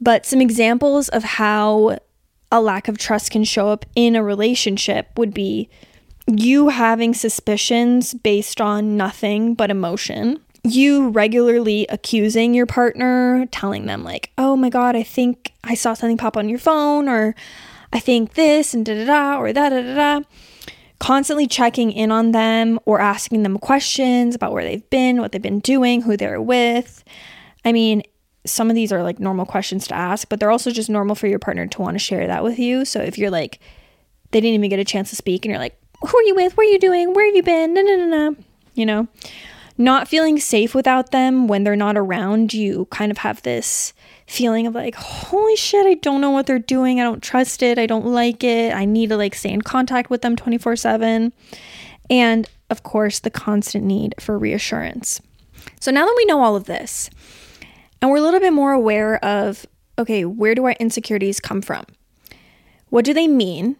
But 0.00 0.24
some 0.24 0.40
examples 0.40 1.08
of 1.08 1.24
how 1.24 1.98
a 2.52 2.60
lack 2.60 2.86
of 2.86 2.96
trust 2.96 3.32
can 3.32 3.42
show 3.42 3.68
up 3.68 3.84
in 3.96 4.14
a 4.14 4.22
relationship 4.22 5.08
would 5.18 5.34
be 5.34 5.68
you 6.26 6.68
having 6.68 7.12
suspicions 7.12 8.14
based 8.14 8.60
on 8.60 8.96
nothing 8.96 9.54
but 9.54 9.70
emotion, 9.70 10.38
you 10.62 11.08
regularly 11.08 11.86
accusing 11.88 12.54
your 12.54 12.66
partner, 12.66 13.46
telling 13.50 13.86
them, 13.86 14.04
like, 14.04 14.30
oh 14.38 14.54
my 14.54 14.68
God, 14.68 14.94
I 14.94 15.02
think 15.02 15.52
I 15.64 15.74
saw 15.74 15.94
something 15.94 16.18
pop 16.18 16.36
on 16.36 16.48
your 16.48 16.58
phone, 16.58 17.08
or 17.08 17.34
I 17.92 17.98
think 17.98 18.34
this, 18.34 18.74
and 18.74 18.86
da 18.86 18.94
da 18.94 19.04
da, 19.06 19.40
or 19.40 19.52
da 19.52 19.70
da 19.70 19.82
da 19.82 19.94
da. 19.94 20.20
Constantly 21.00 21.46
checking 21.46 21.90
in 21.90 22.12
on 22.12 22.30
them 22.30 22.78
or 22.84 23.00
asking 23.00 23.42
them 23.42 23.58
questions 23.58 24.34
about 24.34 24.52
where 24.52 24.62
they've 24.62 24.88
been, 24.90 25.20
what 25.20 25.32
they've 25.32 25.42
been 25.42 25.60
doing, 25.60 26.02
who 26.02 26.16
they're 26.16 26.40
with. 26.40 27.02
I 27.64 27.72
mean, 27.72 28.02
some 28.46 28.70
of 28.70 28.76
these 28.76 28.92
are 28.92 29.02
like 29.02 29.18
normal 29.18 29.46
questions 29.46 29.88
to 29.88 29.94
ask, 29.94 30.28
but 30.28 30.38
they're 30.38 30.50
also 30.50 30.70
just 30.70 30.88
normal 30.88 31.16
for 31.16 31.26
your 31.26 31.38
partner 31.38 31.66
to 31.66 31.82
want 31.82 31.94
to 31.94 31.98
share 31.98 32.26
that 32.26 32.44
with 32.44 32.58
you. 32.58 32.84
So 32.84 33.00
if 33.00 33.18
you're 33.18 33.30
like, 33.30 33.58
they 34.30 34.40
didn't 34.40 34.54
even 34.54 34.70
get 34.70 34.78
a 34.78 34.84
chance 34.84 35.10
to 35.10 35.16
speak 35.16 35.44
and 35.44 35.50
you're 35.50 35.58
like, 35.58 35.76
who 36.00 36.16
are 36.16 36.22
you 36.22 36.34
with? 36.34 36.56
What 36.56 36.66
are 36.66 36.70
you 36.70 36.78
doing? 36.78 37.12
Where 37.12 37.26
have 37.26 37.34
you 37.34 37.42
been? 37.42 37.74
No, 37.74 37.82
no, 37.82 37.96
no, 37.96 38.06
no. 38.06 38.36
You 38.74 38.86
know, 38.86 39.08
not 39.76 40.08
feeling 40.08 40.38
safe 40.38 40.74
without 40.74 41.10
them 41.10 41.48
when 41.48 41.64
they're 41.64 41.76
not 41.76 41.96
around 41.96 42.54
you 42.54 42.86
kind 42.86 43.10
of 43.10 43.18
have 43.18 43.42
this 43.42 43.92
feeling 44.30 44.66
of 44.66 44.74
like, 44.74 44.94
holy 44.94 45.56
shit, 45.56 45.86
I 45.86 45.94
don't 45.94 46.20
know 46.20 46.30
what 46.30 46.46
they're 46.46 46.58
doing. 46.58 47.00
I 47.00 47.04
don't 47.04 47.22
trust 47.22 47.62
it. 47.62 47.78
I 47.78 47.86
don't 47.86 48.06
like 48.06 48.44
it. 48.44 48.74
I 48.74 48.84
need 48.84 49.08
to 49.10 49.16
like 49.16 49.34
stay 49.34 49.50
in 49.50 49.62
contact 49.62 50.10
with 50.10 50.22
them 50.22 50.36
24 50.36 50.76
7. 50.76 51.32
And 52.08 52.48
of 52.70 52.82
course, 52.82 53.18
the 53.18 53.30
constant 53.30 53.84
need 53.84 54.14
for 54.20 54.38
reassurance. 54.38 55.20
So 55.80 55.90
now 55.90 56.06
that 56.06 56.14
we 56.16 56.24
know 56.26 56.42
all 56.42 56.56
of 56.56 56.64
this, 56.64 57.10
and 58.00 58.10
we're 58.10 58.18
a 58.18 58.22
little 58.22 58.40
bit 58.40 58.52
more 58.52 58.72
aware 58.72 59.22
of, 59.24 59.66
okay, 59.98 60.24
where 60.24 60.54
do 60.54 60.64
our 60.64 60.76
insecurities 60.80 61.40
come 61.40 61.60
from? 61.60 61.84
What 62.88 63.04
do 63.04 63.12
they 63.12 63.28
mean? 63.28 63.76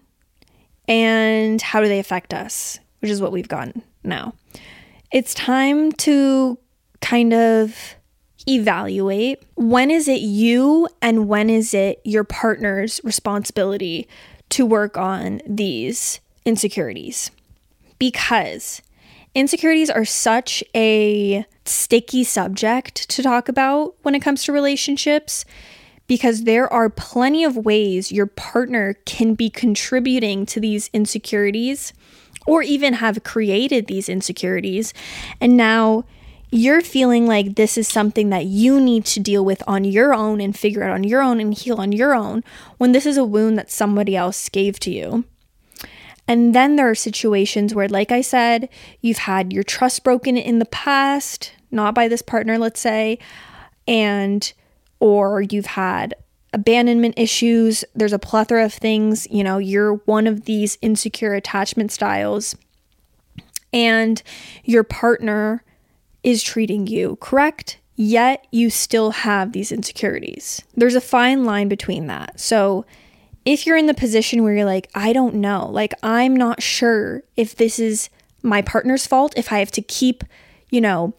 and 0.90 1.62
how 1.62 1.80
do 1.80 1.86
they 1.86 2.00
affect 2.00 2.34
us, 2.34 2.80
which 2.98 3.10
is 3.12 3.22
what 3.22 3.30
we've 3.30 3.48
gotten 3.48 3.82
now. 4.02 4.34
It's 5.12 5.32
time 5.32 5.92
to 5.92 6.58
kind 7.00 7.32
of 7.32 7.94
evaluate 8.54 9.42
when 9.54 9.90
is 9.90 10.08
it 10.08 10.20
you 10.20 10.88
and 11.00 11.28
when 11.28 11.50
is 11.50 11.74
it 11.74 12.00
your 12.04 12.24
partner's 12.24 13.00
responsibility 13.04 14.08
to 14.50 14.66
work 14.66 14.96
on 14.96 15.40
these 15.46 16.20
insecurities. 16.44 17.30
Because 17.98 18.82
insecurities 19.34 19.90
are 19.90 20.04
such 20.04 20.62
a 20.74 21.44
sticky 21.64 22.24
subject 22.24 23.08
to 23.10 23.22
talk 23.22 23.48
about 23.48 23.94
when 24.02 24.14
it 24.14 24.20
comes 24.20 24.44
to 24.44 24.52
relationships 24.52 25.44
because 26.06 26.42
there 26.42 26.70
are 26.72 26.90
plenty 26.90 27.44
of 27.44 27.56
ways 27.56 28.10
your 28.10 28.26
partner 28.26 28.94
can 29.04 29.34
be 29.34 29.48
contributing 29.48 30.44
to 30.44 30.58
these 30.58 30.90
insecurities 30.92 31.92
or 32.46 32.62
even 32.62 32.94
have 32.94 33.22
created 33.22 33.86
these 33.86 34.08
insecurities. 34.08 34.92
And 35.40 35.56
now 35.56 36.04
you're 36.50 36.80
feeling 36.80 37.26
like 37.26 37.54
this 37.54 37.78
is 37.78 37.86
something 37.86 38.30
that 38.30 38.46
you 38.46 38.80
need 38.80 39.04
to 39.06 39.20
deal 39.20 39.44
with 39.44 39.62
on 39.66 39.84
your 39.84 40.12
own 40.12 40.40
and 40.40 40.56
figure 40.56 40.82
out 40.82 40.90
on 40.90 41.04
your 41.04 41.22
own 41.22 41.40
and 41.40 41.54
heal 41.54 41.80
on 41.80 41.92
your 41.92 42.14
own 42.14 42.42
when 42.78 42.92
this 42.92 43.06
is 43.06 43.16
a 43.16 43.24
wound 43.24 43.56
that 43.58 43.70
somebody 43.70 44.16
else 44.16 44.48
gave 44.48 44.80
to 44.80 44.90
you. 44.90 45.24
And 46.26 46.54
then 46.54 46.76
there 46.76 46.88
are 46.88 46.94
situations 46.94 47.74
where, 47.74 47.88
like 47.88 48.12
I 48.12 48.20
said, 48.20 48.68
you've 49.00 49.18
had 49.18 49.52
your 49.52 49.64
trust 49.64 50.04
broken 50.04 50.36
in 50.36 50.60
the 50.60 50.66
past, 50.66 51.52
not 51.70 51.94
by 51.94 52.08
this 52.08 52.22
partner, 52.22 52.58
let's 52.58 52.80
say, 52.80 53.18
and 53.88 54.52
or 55.00 55.42
you've 55.42 55.66
had 55.66 56.14
abandonment 56.52 57.14
issues. 57.16 57.84
There's 57.94 58.12
a 58.12 58.18
plethora 58.18 58.64
of 58.64 58.72
things. 58.72 59.26
You 59.30 59.42
know, 59.42 59.58
you're 59.58 59.94
one 59.94 60.26
of 60.26 60.44
these 60.44 60.78
insecure 60.82 61.34
attachment 61.34 61.90
styles, 61.90 62.56
and 63.72 64.22
your 64.64 64.84
partner 64.84 65.64
is 66.22 66.42
treating 66.42 66.86
you 66.86 67.16
correct, 67.20 67.78
yet 67.96 68.46
you 68.50 68.70
still 68.70 69.10
have 69.10 69.52
these 69.52 69.72
insecurities. 69.72 70.62
There's 70.76 70.94
a 70.94 71.00
fine 71.00 71.44
line 71.44 71.68
between 71.68 72.06
that. 72.06 72.40
So, 72.40 72.84
if 73.44 73.66
you're 73.66 73.76
in 73.76 73.86
the 73.86 73.94
position 73.94 74.42
where 74.42 74.54
you're 74.54 74.64
like, 74.66 74.90
I 74.94 75.12
don't 75.12 75.36
know, 75.36 75.68
like, 75.70 75.94
I'm 76.02 76.36
not 76.36 76.62
sure 76.62 77.22
if 77.36 77.56
this 77.56 77.78
is 77.78 78.10
my 78.42 78.60
partner's 78.62 79.06
fault, 79.06 79.32
if 79.36 79.50
I 79.50 79.58
have 79.58 79.70
to 79.72 79.82
keep, 79.82 80.24
you 80.70 80.80
know, 80.80 81.14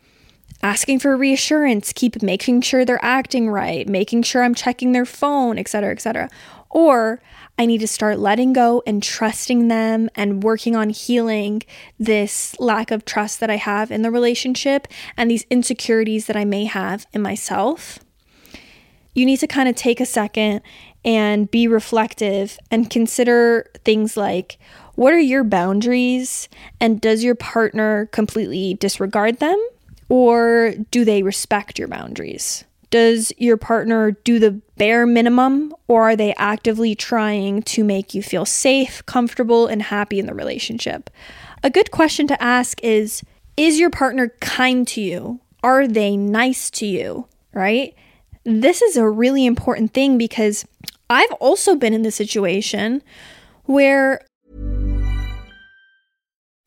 asking 0.64 1.00
for 1.00 1.18
reassurance, 1.18 1.92
keep 1.94 2.22
making 2.22 2.62
sure 2.62 2.86
they're 2.86 3.04
acting 3.04 3.50
right, 3.50 3.88
making 3.88 4.24
sure 4.24 4.44
I'm 4.44 4.56
checking 4.56 4.92
their 4.92 5.06
phone, 5.06 5.58
etc., 5.58 5.92
etc. 5.92 6.30
Or 6.72 7.22
I 7.60 7.66
need 7.66 7.80
to 7.80 7.88
start 7.88 8.18
letting 8.18 8.54
go 8.54 8.82
and 8.88 9.04
trusting 9.04 9.68
them 9.68 10.10
and 10.16 10.42
working 10.42 10.76
on 10.76 10.90
healing 10.90 11.62
this 12.00 12.60
lack 12.60 12.92
of 12.92 13.06
trust 13.06 13.40
that 13.42 13.50
I 13.50 13.58
have 13.58 13.92
in 13.92 14.02
the 14.02 14.10
relationship 14.10 14.88
and 15.18 15.30
these 15.30 15.46
insecurities 15.50 16.26
that 16.26 16.38
I 16.38 16.46
may 16.46 16.66
have 16.66 17.06
in 17.14 17.22
myself. 17.22 18.00
You 19.14 19.26
need 19.26 19.38
to 19.38 19.48
kind 19.48 19.68
of 19.68 19.76
take 19.76 20.00
a 20.00 20.06
second 20.06 20.62
and 21.04 21.52
be 21.52 21.68
reflective 21.68 22.58
and 22.70 22.90
consider 22.90 23.70
things 23.84 24.16
like 24.16 24.58
what 24.96 25.14
are 25.14 25.20
your 25.20 25.44
boundaries 25.44 26.48
and 26.80 27.02
does 27.02 27.24
your 27.24 27.36
partner 27.36 28.08
completely 28.08 28.76
disregard 28.76 29.40
them 29.40 29.60
or 30.10 30.74
do 30.92 31.04
they 31.04 31.24
respect 31.24 31.80
your 31.80 31.88
boundaries? 31.88 32.64
Does 32.92 33.32
your 33.38 33.58
partner 33.58 34.12
do 34.12 34.38
the 34.38 34.52
bare 34.78 35.06
minimum, 35.06 35.74
or 35.88 36.10
are 36.10 36.16
they 36.16 36.36
actively 36.36 36.94
trying 36.94 37.64
to 37.64 37.84
make 37.84 38.14
you 38.14 38.22
feel 38.22 38.46
safe, 38.46 39.04
comfortable, 39.06 39.66
and 39.66 39.82
happy 39.82 40.20
in 40.20 40.26
the 40.26 40.34
relationship? 40.34 41.10
A 41.64 41.70
good 41.70 41.90
question 41.90 42.28
to 42.28 42.44
ask 42.44 42.84
is 42.84 43.24
Is 43.58 43.80
your 43.80 43.90
partner 43.90 44.30
kind 44.42 44.88
to 44.90 45.02
you? 45.02 45.40
Are 45.64 45.88
they 45.88 46.18
nice 46.18 46.70
to 46.72 46.86
you? 46.86 47.28
Right? 47.54 47.96
This 48.44 48.82
is 48.82 48.98
a 48.98 49.08
really 49.08 49.46
important 49.46 49.94
thing 49.94 50.18
because 50.18 50.66
I've 51.10 51.32
also 51.34 51.76
been 51.76 51.94
in 51.94 52.02
the 52.02 52.12
situation 52.12 53.02
where 53.66 54.22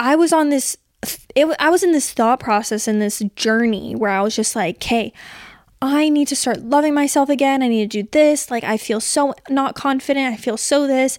I 0.00 0.16
was 0.16 0.32
on 0.32 0.48
this 0.48 0.76
it, 1.34 1.46
I 1.58 1.70
was 1.70 1.82
in 1.82 1.92
this 1.92 2.12
thought 2.12 2.40
process 2.40 2.88
and 2.88 3.00
this 3.00 3.20
journey 3.36 3.94
where 3.94 4.10
I 4.10 4.22
was 4.22 4.34
just 4.34 4.56
like, 4.56 4.76
"Okay, 4.76 5.12
I 5.80 6.08
need 6.08 6.28
to 6.28 6.36
start 6.36 6.62
loving 6.62 6.94
myself 6.94 7.28
again. 7.28 7.62
I 7.62 7.68
need 7.68 7.90
to 7.90 8.02
do 8.02 8.08
this. 8.10 8.50
Like 8.50 8.64
I 8.64 8.76
feel 8.76 9.00
so 9.00 9.34
not 9.48 9.74
confident. 9.74 10.34
I 10.34 10.36
feel 10.36 10.56
so 10.56 10.86
this." 10.86 11.18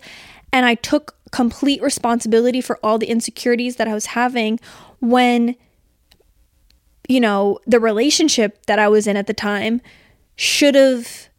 And 0.52 0.66
I 0.66 0.76
took 0.76 1.16
complete 1.32 1.82
responsibility 1.82 2.60
for 2.60 2.78
all 2.84 2.98
the 2.98 3.08
insecurities 3.08 3.78
that 3.78 3.88
I 3.88 3.94
was 3.94 4.08
having 4.08 4.60
when 5.00 5.56
you 7.08 7.20
know, 7.20 7.60
the 7.68 7.80
relationship 7.80 8.66
that 8.68 8.80
I 8.80 8.88
was 8.88 9.06
in 9.06 9.18
at 9.18 9.28
the 9.28 9.34
time 9.34 9.82
should 10.38 10.76
have 10.76 11.30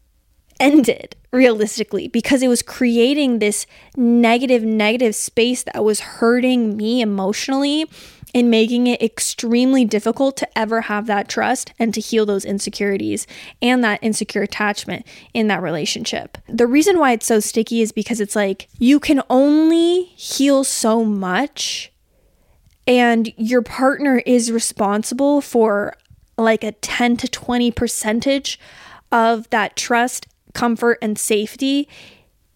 ended 0.60 1.16
realistically 1.32 2.08
because 2.08 2.42
it 2.42 2.48
was 2.48 2.62
creating 2.62 3.38
this 3.38 3.66
negative, 3.96 4.62
negative 4.62 5.14
space 5.14 5.62
that 5.62 5.82
was 5.82 6.00
hurting 6.00 6.76
me 6.76 7.00
emotionally 7.00 7.86
and 8.34 8.50
making 8.50 8.86
it 8.86 9.02
extremely 9.02 9.84
difficult 9.84 10.36
to 10.38 10.58
ever 10.58 10.82
have 10.82 11.06
that 11.06 11.28
trust 11.28 11.72
and 11.78 11.92
to 11.94 12.00
heal 12.00 12.24
those 12.24 12.44
insecurities 12.44 13.26
and 13.60 13.84
that 13.84 13.98
insecure 14.02 14.42
attachment 14.42 15.06
in 15.34 15.48
that 15.48 15.62
relationship. 15.62 16.38
The 16.48 16.66
reason 16.66 16.98
why 16.98 17.12
it's 17.12 17.26
so 17.26 17.40
sticky 17.40 17.82
is 17.82 17.92
because 17.92 18.20
it's 18.20 18.36
like 18.36 18.68
you 18.78 18.98
can 19.00 19.22
only 19.28 20.04
heal 20.04 20.64
so 20.64 21.04
much, 21.04 21.92
and 22.86 23.32
your 23.36 23.62
partner 23.62 24.22
is 24.26 24.50
responsible 24.50 25.40
for 25.40 25.94
like 26.38 26.64
a 26.64 26.72
10 26.72 27.18
to 27.18 27.28
20 27.28 27.70
percentage 27.70 28.58
of 29.12 29.48
that 29.50 29.76
trust 29.76 30.26
comfort 30.52 30.98
and 31.02 31.18
safety 31.18 31.88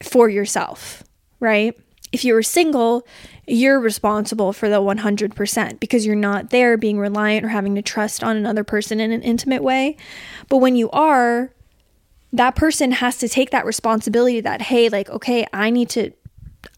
for 0.03 0.29
yourself, 0.29 1.03
right? 1.41 1.77
If 2.13 2.25
you 2.25 2.35
were 2.35 2.43
single, 2.43 3.07
you're 3.47 3.81
responsible 3.81 4.53
for 4.53 4.69
the 4.69 4.81
100% 4.81 5.81
because 5.81 6.07
you're 6.07 6.15
not 6.15 6.51
there 6.51 6.77
being 6.77 6.99
reliant 6.99 7.45
or 7.45 7.49
having 7.49 7.75
to 7.75 7.83
trust 7.83 8.23
on 8.23 8.37
another 8.37 8.65
person 8.65 9.01
in 9.01 9.13
an 9.13 9.23
intimate 9.23 9.63
way. 9.63 9.97
But 10.49 10.59
when 10.59 10.77
you 10.77 10.91
are, 10.91 11.53
that 12.33 12.55
person 12.55 12.93
has 12.93 13.19
to 13.19 13.29
take 13.29 13.51
that 13.51 13.65
responsibility 13.65 14.41
that 14.41 14.63
hey, 14.63 14.89
like 14.89 15.09
okay, 15.11 15.47
I 15.53 15.71
need 15.71 15.89
to 15.91 16.13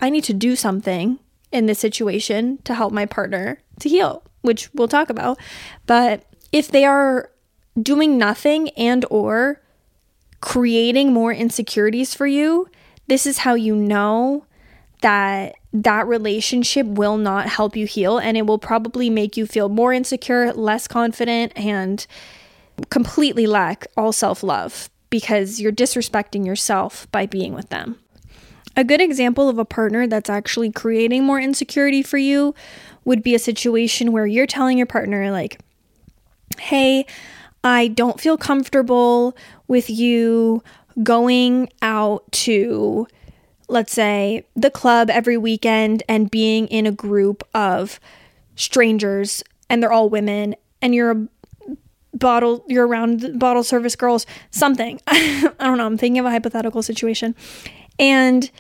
I 0.01 0.11
need 0.11 0.25
to 0.25 0.35
do 0.35 0.57
something 0.57 1.19
in 1.51 1.67
this 1.67 1.79
situation 1.79 2.59
to 2.65 2.75
help 2.75 2.93
my 2.93 3.07
partner 3.07 3.63
to 3.81 3.89
heal, 3.89 4.23
which 4.43 4.73
we'll 4.75 4.89
talk 4.89 5.11
about. 5.11 5.39
But 5.87 6.25
if 6.53 6.69
they 6.69 6.85
are 6.85 7.31
doing 7.81 8.19
nothing 8.19 8.69
and 8.71 9.05
or 9.11 9.61
creating 10.41 11.13
more 11.13 11.33
insecurities 11.33 12.15
for 12.15 12.27
you, 12.27 12.69
this 13.07 13.27
is 13.27 13.39
how 13.39 13.55
you 13.55 13.75
know 13.75 14.45
that 15.01 15.55
that 15.73 16.07
relationship 16.07 16.87
will 16.87 17.17
not 17.17 17.49
help 17.49 17.77
you 17.77 17.87
heal 17.87 18.19
and 18.19 18.37
it 18.37 18.47
will 18.47 18.59
probably 18.59 19.11
make 19.11 19.37
you 19.37 19.47
feel 19.47 19.69
more 19.69 19.93
insecure, 19.93 20.53
less 20.53 20.89
confident 20.89 21.53
and 21.57 22.07
completely 22.91 23.47
lack 23.47 23.87
all 23.97 24.13
self-love 24.13 24.91
because 25.11 25.61
you're 25.61 25.73
disrespecting 25.73 26.45
yourself 26.45 27.11
by 27.13 27.27
being 27.27 27.55
with 27.55 27.69
them. 27.71 27.99
A 28.77 28.85
good 28.85 29.01
example 29.01 29.49
of 29.49 29.59
a 29.59 29.65
partner 29.65 30.07
that's 30.07 30.31
actually 30.31 30.71
creating 30.71 31.25
more 31.25 31.41
insecurity 31.41 32.03
for 32.03 32.19
you 32.19 32.55
would 33.05 33.23
be 33.23 33.35
a 33.35 33.39
situation 33.39 34.13
where 34.13 34.27
you're 34.27 34.47
telling 34.47 34.79
your 34.79 34.87
partner, 34.87 35.31
like, 35.33 35.59
hey, 36.61 37.07
I 37.65 37.89
don't 37.89 38.21
feel 38.21 38.37
comfortable 38.37 39.37
with 39.67 39.91
you 39.91 40.63
going 41.03 41.71
out 41.83 42.31
to, 42.33 43.07
let's 43.69 43.93
say, 43.93 44.45
the 44.57 44.71
club 44.71 45.11
every 45.11 45.37
weekend 45.37 46.03
and 46.09 46.31
being 46.31 46.67
in 46.69 46.87
a 46.87 46.93
group 46.93 47.43
of 47.55 48.01
strangers 48.57 49.43
and 49.71 49.83
they're 49.83 49.93
all 49.93 50.09
women 50.09 50.55
and 50.83 50.95
you're 50.95 51.11
a 51.11 51.29
bottle 52.15 52.65
you're 52.67 52.87
around 52.87 53.39
bottle 53.39 53.63
service 53.63 53.95
girls 53.95 54.27
something. 54.51 55.01
I 55.07 55.53
don't 55.61 55.79
know 55.79 55.87
i'm 55.87 55.99
thinking 55.99 56.19
of 56.19 56.27
a 56.27 56.31
hypothetical 56.31 56.83
situation. 56.83 57.35
And 57.99 58.51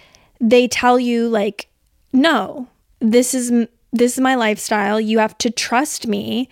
they 0.40 0.68
tell 0.68 1.00
you 1.00 1.28
like 1.28 1.68
no 2.12 2.68
this 3.00 3.34
is 3.34 3.50
this 3.92 4.14
is 4.14 4.20
my 4.20 4.34
lifestyle. 4.34 5.00
You 5.00 5.18
have 5.18 5.36
to 5.38 5.50
trust 5.50 6.06
me 6.06 6.48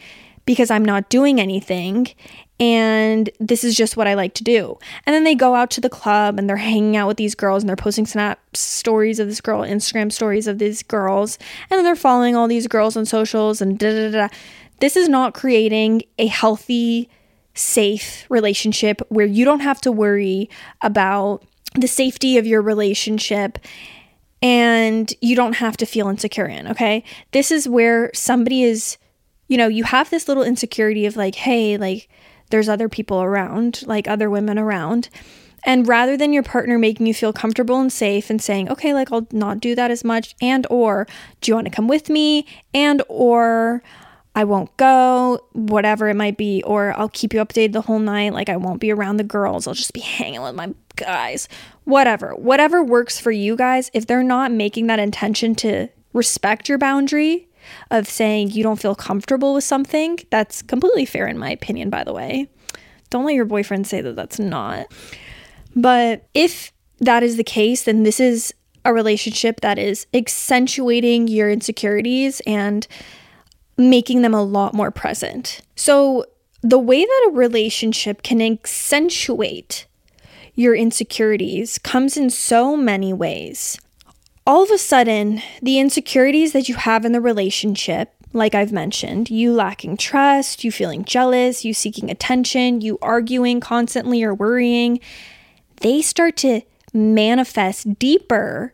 because 0.47 0.71
i'm 0.71 0.85
not 0.85 1.09
doing 1.11 1.41
anything 1.41 2.09
and 2.59 3.29
this 3.39 3.65
is 3.65 3.77
just 3.77 3.97
what 3.97 4.07
I 4.07 4.15
like 4.15 4.33
to 4.35 4.45
do. 4.45 4.79
And 5.05 5.13
then 5.13 5.25
they 5.25 5.35
go 5.35 5.55
out 5.55 5.71
to 5.73 5.81
the 5.81 5.91
club 5.91 6.39
and 6.39 6.49
they're 6.49 6.57
hanging 6.57 6.97
out 6.97 7.07
with 7.07 7.19
these 7.19 7.35
girls 7.35 7.63
and 7.63 7.69
they're 7.69 7.77
posting 7.77 8.07
snap 8.07 8.41
stories 8.57 9.19
of 9.19 9.29
this 9.29 9.43
girl, 9.43 9.61
Instagram 9.61 10.11
stories 10.11 10.47
of 10.47 10.59
these 10.59 10.83
girls, 10.83 11.39
and 11.71 11.77
then 11.77 11.85
they're 11.85 11.95
following 11.95 12.35
all 12.35 12.49
these 12.49 12.67
girls 12.67 12.97
on 12.97 13.05
socials 13.05 13.61
and 13.61 13.79
da 13.79 13.91
da 13.91 14.11
da. 14.11 14.29
This 14.81 14.97
is 14.97 15.09
not 15.09 15.35
creating 15.35 16.03
a 16.19 16.27
healthy, 16.27 17.11
safe 17.55 18.25
relationship 18.31 19.03
where 19.11 19.27
you 19.27 19.45
don't 19.45 19.61
have 19.61 19.81
to 19.83 19.93
worry 19.93 20.49
about 20.81 21.45
the 21.75 21.89
safety 21.89 22.39
of 22.39 22.47
your 22.47 22.63
relationship 22.63 23.59
and 24.43 25.13
you 25.21 25.37
don't 25.37 25.55
have 25.55 25.77
to 25.79 25.87
feel 25.87 26.09
insecure 26.09 26.47
in, 26.47 26.69
okay? 26.69 27.05
This 27.33 27.51
is 27.51 27.69
where 27.69 28.11
somebody 28.15 28.63
is, 28.63 28.97
you 29.49 29.57
know, 29.57 29.69
you 29.69 29.85
have 29.85 30.11
this 30.11 30.29
little 30.29 30.43
insecurity 30.43 31.07
of 31.07 31.17
like, 31.17 31.35
hey, 31.35 31.77
like, 31.77 32.09
there's 32.51 32.69
other 32.69 32.89
people 32.89 33.23
around, 33.23 33.83
like 33.87 34.07
other 34.07 34.31
women 34.31 34.59
around. 34.59 35.09
And 35.65 35.89
rather 35.89 36.17
than 36.17 36.33
your 36.33 36.45
partner 36.45 36.79
making 36.79 37.07
you 37.07 37.15
feel 37.15 37.33
comfortable 37.33 37.81
and 37.81 37.93
safe 37.93 38.31
and 38.31 38.41
saying, 38.41 38.71
"Okay, 38.71 38.95
like 38.95 39.11
I'll 39.11 39.27
not 39.33 39.59
do 39.59 39.75
that 39.75 39.91
as 39.91 40.05
much," 40.05 40.37
and 40.41 40.65
or, 40.71 41.09
"Do 41.41 41.51
you 41.51 41.57
want 41.57 41.67
to 41.67 41.73
come 41.73 41.89
with 41.89 42.09
me?" 42.09 42.47
and 42.73 43.03
or, 43.09 43.83
I 44.37 44.45
won't 44.45 44.77
go, 44.77 45.41
whatever 45.55 46.09
it 46.09 46.15
might 46.15 46.37
be, 46.37 46.63
or 46.63 46.95
I'll 46.97 47.09
keep 47.09 47.35
you 47.35 47.41
updated 47.41 47.73
the 47.73 47.81
whole 47.81 47.99
night. 47.99 48.33
Like, 48.35 48.49
I 48.49 48.57
won't 48.57 48.81
be 48.81 48.93
around 48.93 49.17
the 49.17 49.25
girls. 49.25 49.67
I'll 49.67 49.75
just 49.75 49.95
be 49.95 50.01
hanging 50.01 50.43
with 50.43 50.55
my 50.55 50.73
guys. 50.95 51.49
Whatever. 51.85 52.33
Whatever 52.37 52.85
works 52.85 53.19
for 53.19 53.33
you 53.33 53.57
guys. 53.57 53.91
If 53.95 54.07
they're 54.07 54.23
not 54.23 54.53
making 54.53 54.89
that 54.89 54.99
intention 54.99 55.55
to 55.57 55.89
respect 56.13 56.69
your 56.69 56.79
boundary, 56.79 57.46
of 57.91 58.09
saying 58.09 58.51
you 58.51 58.63
don't 58.63 58.81
feel 58.81 58.95
comfortable 58.95 59.55
with 59.55 59.65
something, 59.65 60.19
that's 60.31 60.63
completely 60.63 61.05
fair 61.05 61.27
in 61.27 61.39
my 61.39 61.51
opinion, 61.51 61.91
by 61.91 62.05
the 62.05 62.13
way. 62.13 62.49
Don't 63.11 63.25
let 63.25 63.35
your 63.35 63.45
boyfriend 63.45 63.87
say 63.87 64.01
that 64.01 64.17
that's 64.17 64.39
not. 64.39 64.87
But 65.75 66.29
if 66.35 66.73
that 67.01 67.23
is 67.23 67.37
the 67.37 67.45
case, 67.45 67.85
then 67.85 68.03
this 68.03 68.21
is 68.21 68.53
a 68.85 68.93
relationship 68.93 69.61
that 69.61 69.79
is 69.79 70.07
accentuating 70.15 71.29
your 71.29 71.51
insecurities 71.51 72.41
and 72.47 72.87
making 73.77 74.23
them 74.23 74.35
a 74.35 74.43
lot 74.43 74.75
more 74.75 74.91
present. 74.91 75.61
So, 75.75 76.25
the 76.63 76.79
way 76.79 77.05
that 77.05 77.29
a 77.29 77.37
relationship 77.37 78.23
can 78.23 78.41
accentuate 78.41 79.87
your 80.55 80.75
insecurities 80.75 81.79
comes 81.79 82.17
in 82.17 82.31
so 82.31 82.77
many 82.77 83.13
ways 83.13 83.79
all 84.47 84.63
of 84.63 84.71
a 84.71 84.79
sudden, 84.79 85.43
the 85.61 85.79
insecurities 85.79 86.53
that 86.53 86.69
you 86.69 86.77
have 86.77 87.05
in 87.05 87.13
the 87.13 87.21
relationship, 87.21 88.13
like 88.33 88.55
I've 88.55 88.73
mentioned, 88.73 89.29
you 89.29 89.53
lacking 89.53 89.97
trust, 89.97 90.63
you 90.63 90.71
feeling 90.71 91.05
jealous, 91.05 91.65
you 91.65 91.75
seeking 91.75 92.11
attention, 92.11 92.81
you 92.81 92.99
arguing 93.03 93.61
constantly 93.61 94.23
or 94.23 94.35
worrying, 94.35 95.01
they 95.81 96.01
start 96.01 96.37
to 96.39 96.61
manifest 96.95 97.99
deeper 97.99 98.73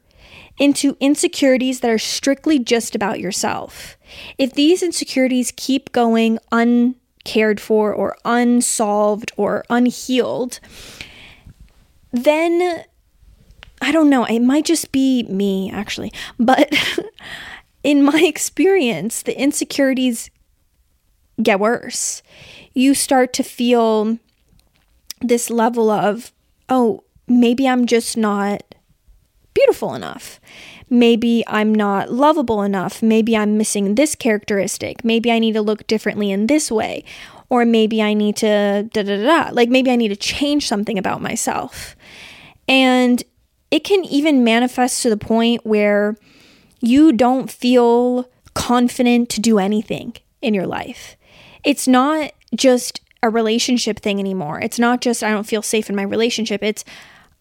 into 0.59 0.97
insecurities 1.01 1.81
that 1.81 1.91
are 1.91 1.99
strictly 1.99 2.59
just 2.59 2.95
about 2.95 3.19
yourself. 3.19 3.97
If 4.37 4.53
these 4.53 4.83
insecurities 4.83 5.53
keep 5.57 5.91
going 5.93 6.39
uncared 6.53 7.61
for 7.61 7.93
or 7.95 8.17
unsolved 8.25 9.33
or 9.37 9.65
unhealed, 9.71 10.61
then 12.13 12.85
I 13.83 13.93
don't 13.93 14.09
know, 14.09 14.25
it 14.25 14.41
might 14.41 14.65
just 14.65 14.93
be 14.93 15.25
me 15.25 15.71
actually, 15.73 16.13
but 16.39 16.73
in 17.83 18.05
my 18.05 18.23
experience, 18.23 19.23
the 19.23 19.39
insecurities 19.39 20.31
get 21.43 21.61
worse. 21.61 22.23
You 22.75 22.95
start 22.95 23.33
to 23.35 23.43
feel 23.43 24.19
this 25.21 25.51
level 25.51 25.91
of, 25.91 26.33
oh, 26.69 27.05
maybe 27.27 27.69
I'm 27.69 27.87
just 27.87 28.17
not 28.17 28.63
beautiful 29.55 29.95
enough. 29.95 30.41
Maybe 30.89 31.43
I'm 31.47 31.75
not 31.75 32.13
lovable 32.13 32.63
enough. 32.63 33.03
Maybe 33.03 33.37
I'm 33.37 33.57
missing 33.57 33.95
this 33.95 34.15
characteristic. 34.15 35.05
Maybe 35.05 35.33
I 35.33 35.39
need 35.39 35.53
to 35.53 35.63
look 35.63 35.87
differently 35.87 36.31
in 36.31 36.47
this 36.47 36.71
way. 36.71 37.05
Or 37.49 37.65
maybe 37.65 38.03
I 38.03 38.15
need 38.15 38.37
to 38.37 38.89
da 38.93 39.03
da 39.03 39.23
da. 39.23 39.51
Like 39.53 39.69
maybe 39.69 39.91
I 39.91 39.97
need 39.97 40.09
to 40.09 40.17
change 40.17 40.67
something 40.67 40.99
about 40.99 41.21
myself. 41.21 41.97
And 42.69 43.23
it 43.73 43.85
can 43.85 44.05
even 44.05 44.45
manifest 44.45 45.03
to 45.03 45.09
the 45.09 45.17
point 45.17 45.65
where 45.65 46.15
you 46.81 47.11
don't 47.11 47.51
feel 47.51 48.29
confident 48.53 49.31
to 49.31 49.41
do 49.41 49.59
anything 49.59 50.15
in 50.43 50.53
your 50.53 50.67
life. 50.67 51.17
It's 51.65 51.89
not 51.89 52.33
just 52.55 53.01
a 53.23 53.31
relationship 53.31 54.01
thing 54.01 54.21
anymore. 54.21 54.61
It's 54.61 54.79
not 54.79 55.01
just 55.01 55.23
I 55.23 55.31
don't 55.31 55.47
feel 55.47 55.63
safe 55.63 55.89
in 55.89 55.97
my 55.97 56.03
relationship. 56.03 56.63
It's 56.63 56.85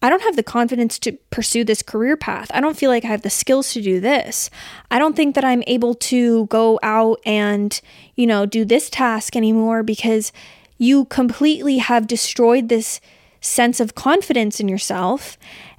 I 0.00 0.08
don't 0.08 0.22
have 0.22 0.36
the 0.36 0.42
confidence 0.42 0.98
to 1.00 1.12
pursue 1.30 1.64
this 1.64 1.82
career 1.82 2.16
path. 2.16 2.50
I 2.54 2.60
don't 2.60 2.78
feel 2.78 2.90
like 2.90 3.04
I 3.04 3.08
have 3.08 3.22
the 3.22 3.30
skills 3.30 3.72
to 3.74 3.82
do 3.82 4.00
this. 4.00 4.48
I 4.90 4.98
don't 4.98 5.14
think 5.14 5.34
that 5.34 5.44
I'm 5.44 5.62
able 5.66 5.94
to 5.94 6.46
go 6.46 6.80
out 6.82 7.20
and, 7.26 7.78
you 8.16 8.26
know, 8.26 8.46
do 8.46 8.64
this 8.64 8.88
task 8.88 9.36
anymore 9.36 9.82
because 9.82 10.32
you 10.78 11.04
completely 11.04 11.78
have 11.78 12.08
destroyed 12.08 12.68
this 12.68 13.00
sense 13.40 13.80
of 13.80 13.94
confidence 13.94 14.60
in 14.60 14.68
yourself 14.68 15.36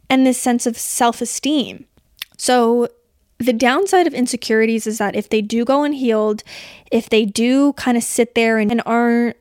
and 0.10 0.26
this 0.26 0.42
sense 0.42 0.66
of 0.66 0.78
self 0.78 1.22
esteem. 1.22 1.86
So, 2.38 2.90
the 3.40 3.54
downside 3.54 4.08
of 4.08 4.14
insecurities 4.14 4.88
is 4.88 5.00
that 5.00 5.16
if 5.16 5.30
they 5.30 5.42
do 5.42 5.66
go 5.66 5.84
unhealed, 5.84 6.44
if 6.92 7.10
they 7.10 7.26
do 7.26 7.74
kind 7.74 7.98
of 7.98 8.04
sit 8.04 8.36
there 8.36 8.58
and, 8.58 8.72
and 8.72 8.82
aren't 8.86 9.36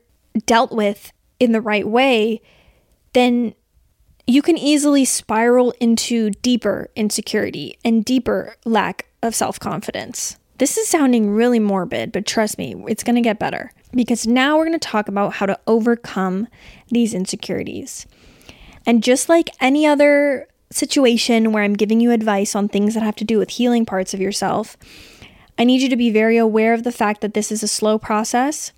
dealt 0.45 0.71
with 0.71 1.11
in 1.39 1.51
the 1.51 1.61
right 1.61 1.87
way, 1.87 2.41
then 3.13 3.53
you 4.25 4.41
can 4.41 4.57
easily 4.57 5.05
spiral 5.05 5.73
into 5.79 6.29
deeper 6.29 6.89
insecurity 6.95 7.77
and 7.83 8.05
deeper 8.05 8.55
lack 8.65 9.05
of 9.21 9.35
self 9.35 9.59
confidence. 9.59 10.37
This 10.59 10.77
is 10.77 10.87
sounding 10.87 11.31
really 11.31 11.59
morbid, 11.59 12.11
but 12.11 12.25
trust 12.25 12.57
me, 12.57 12.75
it's 12.87 13.03
going 13.03 13.15
to 13.15 13.21
get 13.21 13.39
better 13.39 13.71
because 13.91 14.27
now 14.27 14.57
we're 14.57 14.65
going 14.65 14.79
to 14.79 14.87
talk 14.87 15.07
about 15.07 15.33
how 15.33 15.45
to 15.45 15.59
overcome 15.67 16.47
these 16.89 17.13
insecurities. 17.13 18.05
And 18.85 19.03
just 19.03 19.29
like 19.29 19.49
any 19.59 19.85
other 19.85 20.47
situation 20.73 21.51
where 21.51 21.63
I'm 21.63 21.73
giving 21.73 21.99
you 21.99 22.11
advice 22.11 22.55
on 22.55 22.67
things 22.67 22.93
that 22.93 23.03
have 23.03 23.15
to 23.17 23.23
do 23.23 23.37
with 23.37 23.51
healing 23.51 23.85
parts 23.85 24.13
of 24.13 24.19
yourself, 24.19 24.77
I 25.57 25.63
need 25.63 25.81
you 25.81 25.89
to 25.89 25.95
be 25.95 26.09
very 26.09 26.37
aware 26.37 26.73
of 26.73 26.83
the 26.83 26.91
fact 26.91 27.21
that 27.21 27.33
this 27.33 27.51
is 27.51 27.63
a 27.63 27.67
slow 27.67 27.97
process 27.97 28.71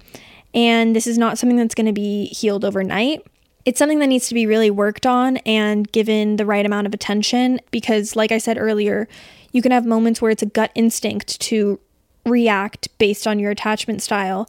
and 0.53 0.95
this 0.95 1.07
is 1.07 1.17
not 1.17 1.37
something 1.37 1.57
that's 1.57 1.75
going 1.75 1.85
to 1.85 1.93
be 1.93 2.25
healed 2.27 2.63
overnight. 2.65 3.25
it's 3.65 3.79
something 3.79 3.99
that 3.99 4.07
needs 4.07 4.27
to 4.27 4.35
be 4.35 4.45
really 4.45 4.69
worked 4.69 5.07
on 5.07 5.37
and 5.37 5.91
given 5.91 6.35
the 6.35 6.45
right 6.45 6.65
amount 6.67 6.85
of 6.85 6.93
attention 6.93 7.59
because, 7.71 8.15
like 8.15 8.31
I 8.31 8.37
said 8.37 8.59
earlier, 8.59 9.07
you 9.51 9.61
can 9.63 9.71
have 9.71 9.85
moments 9.85 10.21
where 10.21 10.29
it's 10.29 10.43
a 10.43 10.45
gut 10.45 10.71
instinct 10.75 11.39
to 11.41 11.79
react 12.25 12.95
based 12.99 13.25
on 13.25 13.39
your 13.39 13.49
attachment 13.51 14.01
style 14.03 14.47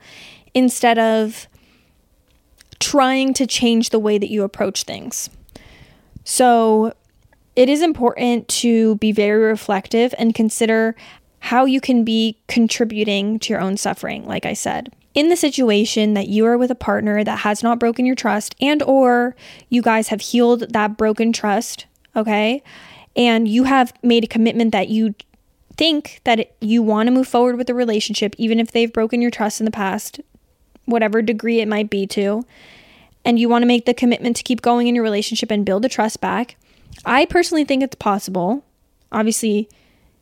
instead 0.52 0.98
of 0.98 1.48
trying 2.78 3.32
to 3.34 3.46
change 3.46 3.90
the 3.90 3.98
way 3.98 4.18
that 4.18 4.30
you 4.30 4.42
approach 4.42 4.82
things. 4.82 5.30
So, 6.24 6.92
it 7.56 7.70
is 7.70 7.80
important 7.80 8.46
to 8.48 8.96
be 8.96 9.10
very 9.10 9.42
reflective 9.42 10.14
and 10.18 10.34
consider 10.34 10.94
how 11.40 11.64
you 11.64 11.80
can 11.80 12.04
be 12.04 12.38
contributing 12.48 13.38
to 13.38 13.52
your 13.52 13.60
own 13.60 13.78
suffering, 13.78 14.26
like 14.26 14.44
I 14.44 14.52
said. 14.52 14.94
In 15.14 15.30
the 15.30 15.36
situation 15.36 16.12
that 16.12 16.28
you 16.28 16.44
are 16.44 16.58
with 16.58 16.70
a 16.70 16.74
partner 16.74 17.24
that 17.24 17.38
has 17.38 17.62
not 17.62 17.78
broken 17.78 18.04
your 18.04 18.14
trust 18.14 18.54
and 18.60 18.82
or 18.82 19.34
you 19.70 19.80
guys 19.80 20.08
have 20.08 20.20
healed 20.20 20.72
that 20.72 20.98
broken 20.98 21.32
trust, 21.32 21.86
okay? 22.14 22.62
And 23.16 23.48
you 23.48 23.64
have 23.64 23.94
made 24.02 24.24
a 24.24 24.28
commitment 24.28 24.72
that 24.72 24.88
you 24.88 25.14
think 25.78 26.20
that 26.24 26.54
you 26.60 26.82
want 26.82 27.06
to 27.06 27.14
move 27.14 27.28
forward 27.28 27.56
with 27.56 27.66
the 27.66 27.74
relationship 27.74 28.34
even 28.36 28.60
if 28.60 28.72
they've 28.72 28.92
broken 28.92 29.22
your 29.22 29.30
trust 29.30 29.60
in 29.60 29.64
the 29.64 29.70
past, 29.70 30.20
whatever 30.84 31.22
degree 31.22 31.60
it 31.60 31.68
might 31.68 31.88
be 31.88 32.06
to, 32.08 32.44
and 33.24 33.38
you 33.38 33.48
want 33.48 33.62
to 33.62 33.66
make 33.66 33.86
the 33.86 33.94
commitment 33.94 34.36
to 34.36 34.42
keep 34.42 34.60
going 34.60 34.86
in 34.86 34.94
your 34.94 35.04
relationship 35.04 35.50
and 35.50 35.64
build 35.64 35.82
the 35.82 35.88
trust 35.88 36.20
back 36.20 36.56
I 37.04 37.24
personally 37.26 37.64
think 37.64 37.82
it's 37.82 37.94
possible. 37.94 38.64
Obviously, 39.12 39.68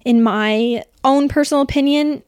in 0.04 0.22
my 0.22 0.84
own 1.02 1.28
personal 1.28 1.62
opinion, 1.62 2.22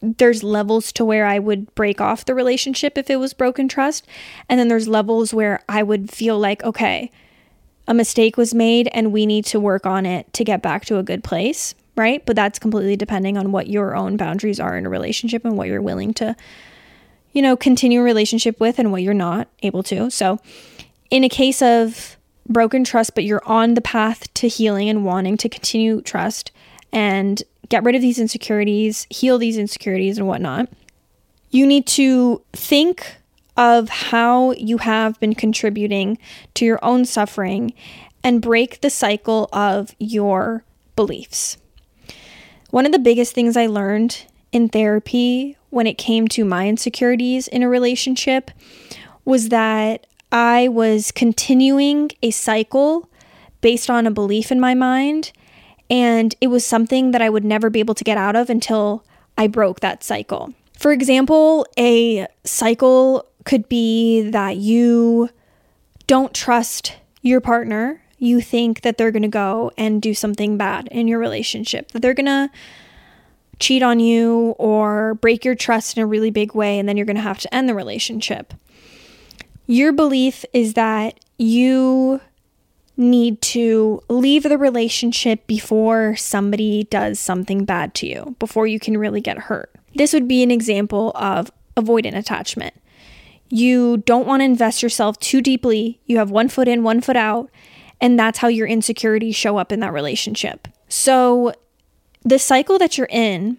there's 0.00 0.42
levels 0.42 0.92
to 0.92 1.04
where 1.04 1.26
I 1.26 1.38
would 1.38 1.72
break 1.74 2.00
off 2.00 2.24
the 2.24 2.34
relationship 2.34 2.98
if 2.98 3.08
it 3.08 3.16
was 3.16 3.32
broken 3.32 3.68
trust. 3.68 4.06
And 4.48 4.58
then 4.58 4.68
there's 4.68 4.88
levels 4.88 5.32
where 5.32 5.62
I 5.68 5.82
would 5.82 6.10
feel 6.10 6.38
like, 6.38 6.62
okay, 6.64 7.10
a 7.86 7.94
mistake 7.94 8.36
was 8.36 8.52
made 8.52 8.88
and 8.92 9.12
we 9.12 9.26
need 9.26 9.44
to 9.46 9.60
work 9.60 9.86
on 9.86 10.06
it 10.06 10.32
to 10.34 10.44
get 10.44 10.62
back 10.62 10.84
to 10.86 10.98
a 10.98 11.02
good 11.02 11.22
place, 11.22 11.74
right? 11.96 12.24
But 12.26 12.36
that's 12.36 12.58
completely 12.58 12.96
depending 12.96 13.38
on 13.38 13.52
what 13.52 13.68
your 13.68 13.94
own 13.94 14.16
boundaries 14.16 14.58
are 14.58 14.76
in 14.76 14.86
a 14.86 14.90
relationship 14.90 15.44
and 15.44 15.56
what 15.56 15.68
you're 15.68 15.82
willing 15.82 16.14
to, 16.14 16.34
you 17.32 17.42
know, 17.42 17.56
continue 17.56 18.00
a 18.00 18.04
relationship 18.04 18.58
with 18.58 18.78
and 18.78 18.90
what 18.90 19.02
you're 19.02 19.14
not 19.14 19.48
able 19.62 19.82
to. 19.84 20.10
So, 20.10 20.40
in 21.10 21.24
a 21.24 21.28
case 21.28 21.60
of 21.60 22.16
broken 22.48 22.84
trust, 22.84 23.14
but 23.14 23.24
you're 23.24 23.46
on 23.46 23.74
the 23.74 23.80
path 23.80 24.32
to 24.34 24.48
healing 24.48 24.88
and 24.88 25.04
wanting 25.04 25.36
to 25.38 25.48
continue 25.48 26.00
trust 26.00 26.50
and 26.92 27.42
get 27.68 27.84
rid 27.84 27.94
of 27.94 28.02
these 28.02 28.18
insecurities, 28.18 29.06
heal 29.10 29.38
these 29.38 29.56
insecurities 29.56 30.18
and 30.18 30.26
whatnot, 30.26 30.68
you 31.50 31.66
need 31.66 31.86
to 31.86 32.42
think 32.52 33.16
of 33.56 33.88
how 33.88 34.52
you 34.52 34.78
have 34.78 35.18
been 35.20 35.34
contributing 35.34 36.18
to 36.54 36.64
your 36.64 36.78
own 36.82 37.04
suffering 37.04 37.72
and 38.24 38.40
break 38.40 38.80
the 38.80 38.90
cycle 38.90 39.48
of 39.52 39.94
your 39.98 40.64
beliefs. 40.96 41.58
One 42.70 42.86
of 42.86 42.92
the 42.92 42.98
biggest 42.98 43.34
things 43.34 43.56
I 43.56 43.66
learned 43.66 44.24
in 44.52 44.68
therapy 44.68 45.56
when 45.70 45.86
it 45.86 45.98
came 45.98 46.28
to 46.28 46.44
my 46.44 46.68
insecurities 46.68 47.48
in 47.48 47.62
a 47.62 47.68
relationship 47.68 48.50
was 49.24 49.48
that 49.50 50.06
I 50.32 50.68
was 50.68 51.12
continuing 51.12 52.10
a 52.22 52.30
cycle 52.30 53.08
based 53.60 53.88
on 53.88 54.06
a 54.06 54.10
belief 54.10 54.50
in 54.50 54.58
my 54.58 54.74
mind. 54.74 55.32
And 55.88 56.34
it 56.40 56.46
was 56.46 56.64
something 56.64 57.10
that 57.10 57.20
I 57.20 57.28
would 57.28 57.44
never 57.44 57.68
be 57.68 57.80
able 57.80 57.94
to 57.94 58.04
get 58.04 58.16
out 58.16 58.34
of 58.34 58.48
until 58.48 59.04
I 59.36 59.46
broke 59.46 59.80
that 59.80 60.02
cycle. 60.02 60.54
For 60.78 60.90
example, 60.90 61.66
a 61.78 62.26
cycle 62.44 63.26
could 63.44 63.68
be 63.68 64.22
that 64.30 64.56
you 64.56 65.28
don't 66.06 66.34
trust 66.34 66.96
your 67.20 67.40
partner. 67.40 68.02
You 68.18 68.40
think 68.40 68.80
that 68.80 68.96
they're 68.96 69.10
going 69.10 69.22
to 69.22 69.28
go 69.28 69.70
and 69.76 70.00
do 70.00 70.14
something 70.14 70.56
bad 70.56 70.88
in 70.90 71.08
your 71.08 71.18
relationship, 71.18 71.90
that 71.92 72.00
they're 72.00 72.14
going 72.14 72.26
to 72.26 72.50
cheat 73.58 73.82
on 73.82 74.00
you 74.00 74.54
or 74.58 75.14
break 75.14 75.44
your 75.44 75.54
trust 75.54 75.96
in 75.96 76.02
a 76.02 76.06
really 76.06 76.30
big 76.30 76.54
way, 76.54 76.78
and 76.78 76.88
then 76.88 76.96
you're 76.96 77.06
going 77.06 77.16
to 77.16 77.22
have 77.22 77.38
to 77.40 77.54
end 77.54 77.68
the 77.68 77.74
relationship. 77.74 78.54
Your 79.72 79.92
belief 79.92 80.44
is 80.52 80.74
that 80.74 81.18
you 81.38 82.20
need 82.98 83.40
to 83.40 84.02
leave 84.10 84.42
the 84.42 84.58
relationship 84.58 85.46
before 85.46 86.14
somebody 86.14 86.84
does 86.84 87.18
something 87.18 87.64
bad 87.64 87.94
to 87.94 88.06
you, 88.06 88.36
before 88.38 88.66
you 88.66 88.78
can 88.78 88.98
really 88.98 89.22
get 89.22 89.38
hurt. 89.38 89.74
This 89.94 90.12
would 90.12 90.28
be 90.28 90.42
an 90.42 90.50
example 90.50 91.12
of 91.14 91.50
avoidant 91.74 92.18
attachment. 92.18 92.74
You 93.48 93.96
don't 93.96 94.26
want 94.26 94.42
to 94.42 94.44
invest 94.44 94.82
yourself 94.82 95.18
too 95.20 95.40
deeply. 95.40 96.02
You 96.04 96.18
have 96.18 96.30
one 96.30 96.50
foot 96.50 96.68
in, 96.68 96.82
one 96.82 97.00
foot 97.00 97.16
out, 97.16 97.50
and 97.98 98.18
that's 98.18 98.40
how 98.40 98.48
your 98.48 98.66
insecurities 98.66 99.36
show 99.36 99.56
up 99.56 99.72
in 99.72 99.80
that 99.80 99.94
relationship. 99.94 100.68
So, 100.90 101.54
the 102.24 102.38
cycle 102.38 102.76
that 102.76 102.98
you're 102.98 103.08
in 103.10 103.56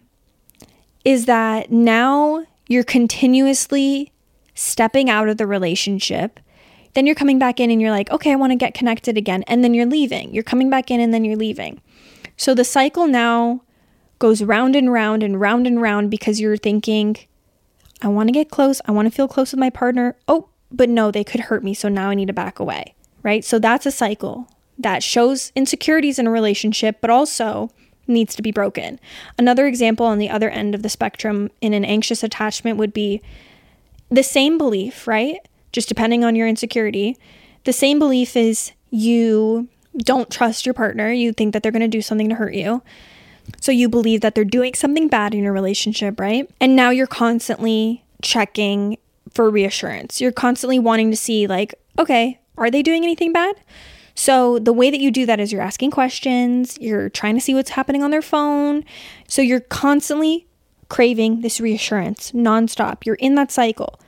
is 1.03 1.25
that 1.25 1.71
now 1.71 2.45
you're 2.67 2.83
continuously 2.83 4.12
stepping 4.53 5.09
out 5.09 5.29
of 5.29 5.37
the 5.37 5.47
relationship. 5.47 6.39
Then 6.93 7.05
you're 7.05 7.15
coming 7.15 7.39
back 7.39 7.59
in 7.59 7.71
and 7.71 7.81
you're 7.81 7.91
like, 7.91 8.11
okay, 8.11 8.31
I 8.31 8.35
want 8.35 8.51
to 8.51 8.57
get 8.57 8.73
connected 8.73 9.17
again. 9.17 9.43
And 9.47 9.63
then 9.63 9.73
you're 9.73 9.85
leaving. 9.85 10.33
You're 10.33 10.43
coming 10.43 10.69
back 10.69 10.91
in 10.91 10.99
and 10.99 11.13
then 11.13 11.25
you're 11.25 11.35
leaving. 11.35 11.81
So 12.37 12.53
the 12.53 12.63
cycle 12.63 13.07
now 13.07 13.61
goes 14.19 14.43
round 14.43 14.75
and 14.75 14.91
round 14.91 15.23
and 15.23 15.39
round 15.39 15.67
and 15.67 15.81
round 15.81 16.11
because 16.11 16.39
you're 16.39 16.57
thinking, 16.57 17.17
I 18.01 18.07
want 18.07 18.27
to 18.27 18.33
get 18.33 18.51
close. 18.51 18.79
I 18.85 18.91
want 18.91 19.07
to 19.07 19.11
feel 19.11 19.27
close 19.27 19.51
with 19.51 19.59
my 19.59 19.69
partner. 19.69 20.15
Oh, 20.27 20.49
but 20.71 20.89
no, 20.89 21.09
they 21.11 21.23
could 21.23 21.41
hurt 21.41 21.63
me. 21.63 21.73
So 21.73 21.89
now 21.89 22.09
I 22.09 22.15
need 22.15 22.27
to 22.27 22.33
back 22.33 22.59
away. 22.59 22.95
Right. 23.23 23.43
So 23.43 23.57
that's 23.57 23.85
a 23.85 23.91
cycle 23.91 24.47
that 24.77 25.03
shows 25.03 25.51
insecurities 25.55 26.19
in 26.19 26.27
a 26.27 26.31
relationship, 26.31 26.97
but 26.99 27.09
also 27.09 27.71
needs 28.07 28.35
to 28.35 28.41
be 28.41 28.51
broken. 28.51 28.99
Another 29.37 29.65
example 29.65 30.05
on 30.05 30.17
the 30.17 30.29
other 30.29 30.49
end 30.49 30.75
of 30.75 30.83
the 30.83 30.89
spectrum 30.89 31.49
in 31.61 31.73
an 31.73 31.85
anxious 31.85 32.23
attachment 32.23 32.77
would 32.77 32.93
be 32.93 33.21
the 34.13 34.23
same 34.23 34.57
belief, 34.57 35.07
right? 35.07 35.37
Just 35.71 35.89
depending 35.89 36.23
on 36.23 36.35
your 36.35 36.47
insecurity. 36.47 37.17
The 37.63 37.73
same 37.73 37.97
belief 37.97 38.37
is 38.37 38.71
you 38.91 39.67
don't 39.97 40.29
trust 40.29 40.65
your 40.65 40.73
partner. 40.73 41.11
You 41.11 41.33
think 41.33 41.53
that 41.53 41.63
they're 41.63 41.71
going 41.71 41.81
to 41.81 41.87
do 41.87 42.01
something 42.01 42.29
to 42.29 42.35
hurt 42.35 42.53
you. 42.53 42.83
So 43.59 43.71
you 43.71 43.89
believe 43.89 44.21
that 44.21 44.35
they're 44.35 44.45
doing 44.45 44.75
something 44.75 45.07
bad 45.07 45.33
in 45.33 45.43
your 45.43 45.51
relationship, 45.51 46.19
right? 46.19 46.49
And 46.61 46.75
now 46.75 46.91
you're 46.91 47.07
constantly 47.07 48.03
checking 48.21 48.97
for 49.33 49.49
reassurance. 49.49 50.21
You're 50.21 50.31
constantly 50.31 50.79
wanting 50.79 51.09
to 51.11 51.17
see, 51.17 51.47
like, 51.47 51.73
okay, 51.97 52.39
are 52.57 52.69
they 52.69 52.83
doing 52.83 53.03
anything 53.03 53.33
bad? 53.33 53.55
So 54.15 54.59
the 54.59 54.73
way 54.73 54.91
that 54.91 54.99
you 54.99 55.09
do 55.09 55.25
that 55.25 55.39
is 55.39 55.51
you're 55.51 55.61
asking 55.61 55.91
questions, 55.91 56.77
you're 56.79 57.09
trying 57.09 57.33
to 57.33 57.41
see 57.41 57.55
what's 57.55 57.71
happening 57.71 58.03
on 58.03 58.11
their 58.11 58.21
phone. 58.21 58.85
So 59.27 59.41
you're 59.41 59.59
constantly 59.59 60.45
craving 60.93 61.41
this 61.41 61.59
reassurance 61.59 62.33
nonstop. 62.33 63.03
You're 63.03 63.15
in 63.15 63.33
that 63.33 63.51
cycle. 63.51 63.99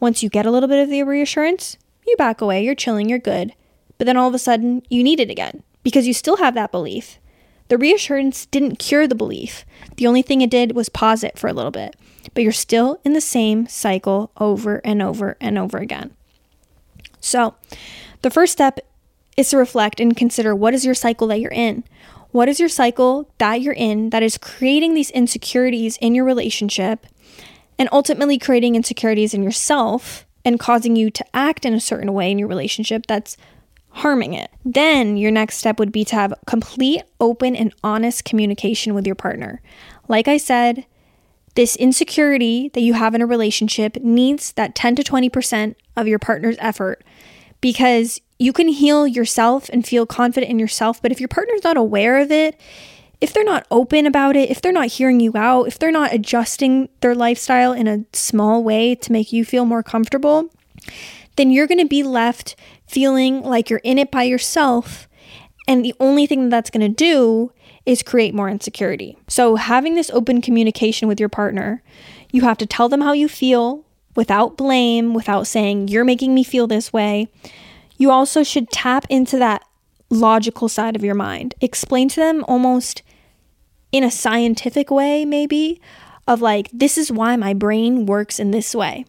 Once 0.00 0.22
you 0.22 0.28
get 0.28 0.44
a 0.44 0.50
little 0.50 0.68
bit 0.68 0.82
of 0.82 0.90
the 0.90 1.02
reassurance, 1.02 1.78
you 2.06 2.14
back 2.18 2.42
away, 2.42 2.62
you're 2.62 2.74
chilling, 2.74 3.08
you're 3.08 3.18
good. 3.18 3.54
But 3.96 4.04
then 4.04 4.18
all 4.18 4.28
of 4.28 4.34
a 4.34 4.38
sudden, 4.38 4.82
you 4.90 5.02
need 5.02 5.18
it 5.18 5.30
again 5.30 5.62
because 5.82 6.06
you 6.06 6.12
still 6.12 6.36
have 6.36 6.52
that 6.52 6.70
belief. 6.70 7.18
The 7.68 7.78
reassurance 7.78 8.44
didn't 8.44 8.78
cure 8.78 9.08
the 9.08 9.14
belief. 9.14 9.64
The 9.96 10.06
only 10.06 10.20
thing 10.20 10.42
it 10.42 10.50
did 10.50 10.76
was 10.76 10.90
pause 10.90 11.24
it 11.24 11.38
for 11.38 11.48
a 11.48 11.54
little 11.54 11.70
bit. 11.70 11.96
But 12.34 12.42
you're 12.42 12.52
still 12.52 13.00
in 13.02 13.14
the 13.14 13.22
same 13.22 13.66
cycle 13.66 14.30
over 14.36 14.82
and 14.84 15.00
over 15.00 15.38
and 15.40 15.56
over 15.56 15.78
again. 15.78 16.14
So, 17.18 17.54
the 18.20 18.30
first 18.30 18.52
step 18.52 18.78
is 19.38 19.48
to 19.48 19.56
reflect 19.56 20.00
and 20.00 20.14
consider 20.14 20.54
what 20.54 20.74
is 20.74 20.84
your 20.84 20.94
cycle 20.94 21.28
that 21.28 21.40
you're 21.40 21.50
in? 21.50 21.82
What 22.30 22.48
is 22.48 22.60
your 22.60 22.68
cycle 22.68 23.30
that 23.38 23.60
you're 23.60 23.72
in 23.72 24.10
that 24.10 24.22
is 24.22 24.38
creating 24.38 24.94
these 24.94 25.10
insecurities 25.10 25.96
in 25.98 26.14
your 26.14 26.24
relationship 26.24 27.06
and 27.78 27.88
ultimately 27.92 28.38
creating 28.38 28.74
insecurities 28.74 29.34
in 29.34 29.42
yourself 29.42 30.26
and 30.44 30.60
causing 30.60 30.96
you 30.96 31.10
to 31.10 31.24
act 31.34 31.64
in 31.64 31.74
a 31.74 31.80
certain 31.80 32.12
way 32.12 32.30
in 32.30 32.38
your 32.38 32.48
relationship 32.48 33.06
that's 33.06 33.36
harming 33.90 34.34
it? 34.34 34.50
Then 34.64 35.16
your 35.16 35.30
next 35.30 35.56
step 35.56 35.78
would 35.78 35.92
be 35.92 36.04
to 36.06 36.14
have 36.14 36.34
complete, 36.46 37.02
open, 37.20 37.56
and 37.56 37.74
honest 37.82 38.24
communication 38.24 38.94
with 38.94 39.06
your 39.06 39.14
partner. 39.14 39.62
Like 40.08 40.28
I 40.28 40.36
said, 40.36 40.86
this 41.54 41.74
insecurity 41.76 42.68
that 42.74 42.82
you 42.82 42.92
have 42.92 43.14
in 43.14 43.22
a 43.22 43.26
relationship 43.26 43.96
needs 43.96 44.52
that 44.52 44.74
10 44.74 44.96
to 44.96 45.02
20% 45.02 45.74
of 45.96 46.06
your 46.06 46.18
partner's 46.18 46.56
effort 46.60 47.02
because 47.62 48.20
you 48.38 48.52
can 48.52 48.68
heal 48.68 49.06
yourself 49.06 49.68
and 49.70 49.86
feel 49.86 50.06
confident 50.06 50.50
in 50.50 50.58
yourself, 50.58 51.00
but 51.00 51.12
if 51.12 51.20
your 51.20 51.28
partner's 51.28 51.64
not 51.64 51.76
aware 51.76 52.18
of 52.18 52.30
it, 52.30 52.60
if 53.20 53.32
they're 53.32 53.44
not 53.44 53.66
open 53.70 54.04
about 54.06 54.36
it, 54.36 54.50
if 54.50 54.60
they're 54.60 54.72
not 54.72 54.88
hearing 54.88 55.20
you 55.20 55.32
out, 55.34 55.66
if 55.66 55.78
they're 55.78 55.90
not 55.90 56.12
adjusting 56.12 56.88
their 57.00 57.14
lifestyle 57.14 57.72
in 57.72 57.88
a 57.88 58.04
small 58.12 58.62
way 58.62 58.94
to 58.94 59.12
make 59.12 59.32
you 59.32 59.44
feel 59.44 59.64
more 59.64 59.82
comfortable, 59.82 60.50
then 61.36 61.50
you're 61.50 61.66
going 61.66 61.80
to 61.80 61.86
be 61.86 62.02
left 62.02 62.56
feeling 62.86 63.42
like 63.42 63.70
you're 63.70 63.80
in 63.82 63.98
it 63.98 64.10
by 64.10 64.22
yourself. 64.22 65.08
And 65.66 65.84
the 65.84 65.94
only 65.98 66.26
thing 66.26 66.48
that's 66.50 66.70
going 66.70 66.86
to 66.86 66.94
do 66.94 67.52
is 67.86 68.02
create 68.02 68.34
more 68.34 68.50
insecurity. 68.50 69.16
So, 69.28 69.56
having 69.56 69.94
this 69.94 70.10
open 70.10 70.42
communication 70.42 71.08
with 71.08 71.20
your 71.20 71.28
partner, 71.28 71.82
you 72.32 72.42
have 72.42 72.58
to 72.58 72.66
tell 72.66 72.88
them 72.88 73.00
how 73.00 73.12
you 73.12 73.28
feel 73.28 73.84
without 74.14 74.56
blame, 74.56 75.14
without 75.14 75.46
saying, 75.46 75.88
You're 75.88 76.04
making 76.04 76.34
me 76.34 76.44
feel 76.44 76.66
this 76.66 76.92
way. 76.92 77.28
You 77.96 78.10
also 78.10 78.42
should 78.42 78.70
tap 78.70 79.06
into 79.08 79.38
that 79.38 79.64
logical 80.10 80.68
side 80.68 80.96
of 80.96 81.04
your 81.04 81.14
mind. 81.14 81.54
Explain 81.60 82.08
to 82.10 82.20
them 82.20 82.44
almost 82.46 83.02
in 83.92 84.04
a 84.04 84.10
scientific 84.10 84.90
way, 84.90 85.24
maybe, 85.24 85.80
of 86.26 86.40
like, 86.40 86.68
this 86.72 86.98
is 86.98 87.10
why 87.10 87.36
my 87.36 87.54
brain 87.54 88.06
works 88.06 88.38
in 88.38 88.50
this 88.50 88.74
way. 88.74 89.04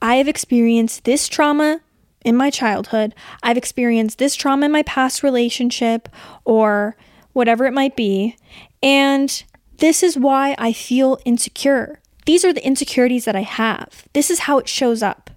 I 0.00 0.16
have 0.16 0.28
experienced 0.28 1.04
this 1.04 1.28
trauma 1.28 1.80
in 2.24 2.36
my 2.36 2.50
childhood. 2.50 3.14
I've 3.42 3.56
experienced 3.56 4.18
this 4.18 4.34
trauma 4.34 4.66
in 4.66 4.72
my 4.72 4.82
past 4.82 5.22
relationship 5.22 6.08
or 6.44 6.96
whatever 7.32 7.66
it 7.66 7.72
might 7.72 7.96
be. 7.96 8.36
And 8.82 9.42
this 9.78 10.02
is 10.02 10.18
why 10.18 10.54
I 10.58 10.72
feel 10.72 11.18
insecure. 11.24 12.00
These 12.26 12.44
are 12.44 12.52
the 12.52 12.64
insecurities 12.64 13.24
that 13.24 13.36
I 13.36 13.42
have. 13.42 14.06
This 14.12 14.30
is 14.30 14.40
how 14.40 14.58
it 14.58 14.68
shows 14.68 15.02
up. 15.02 15.30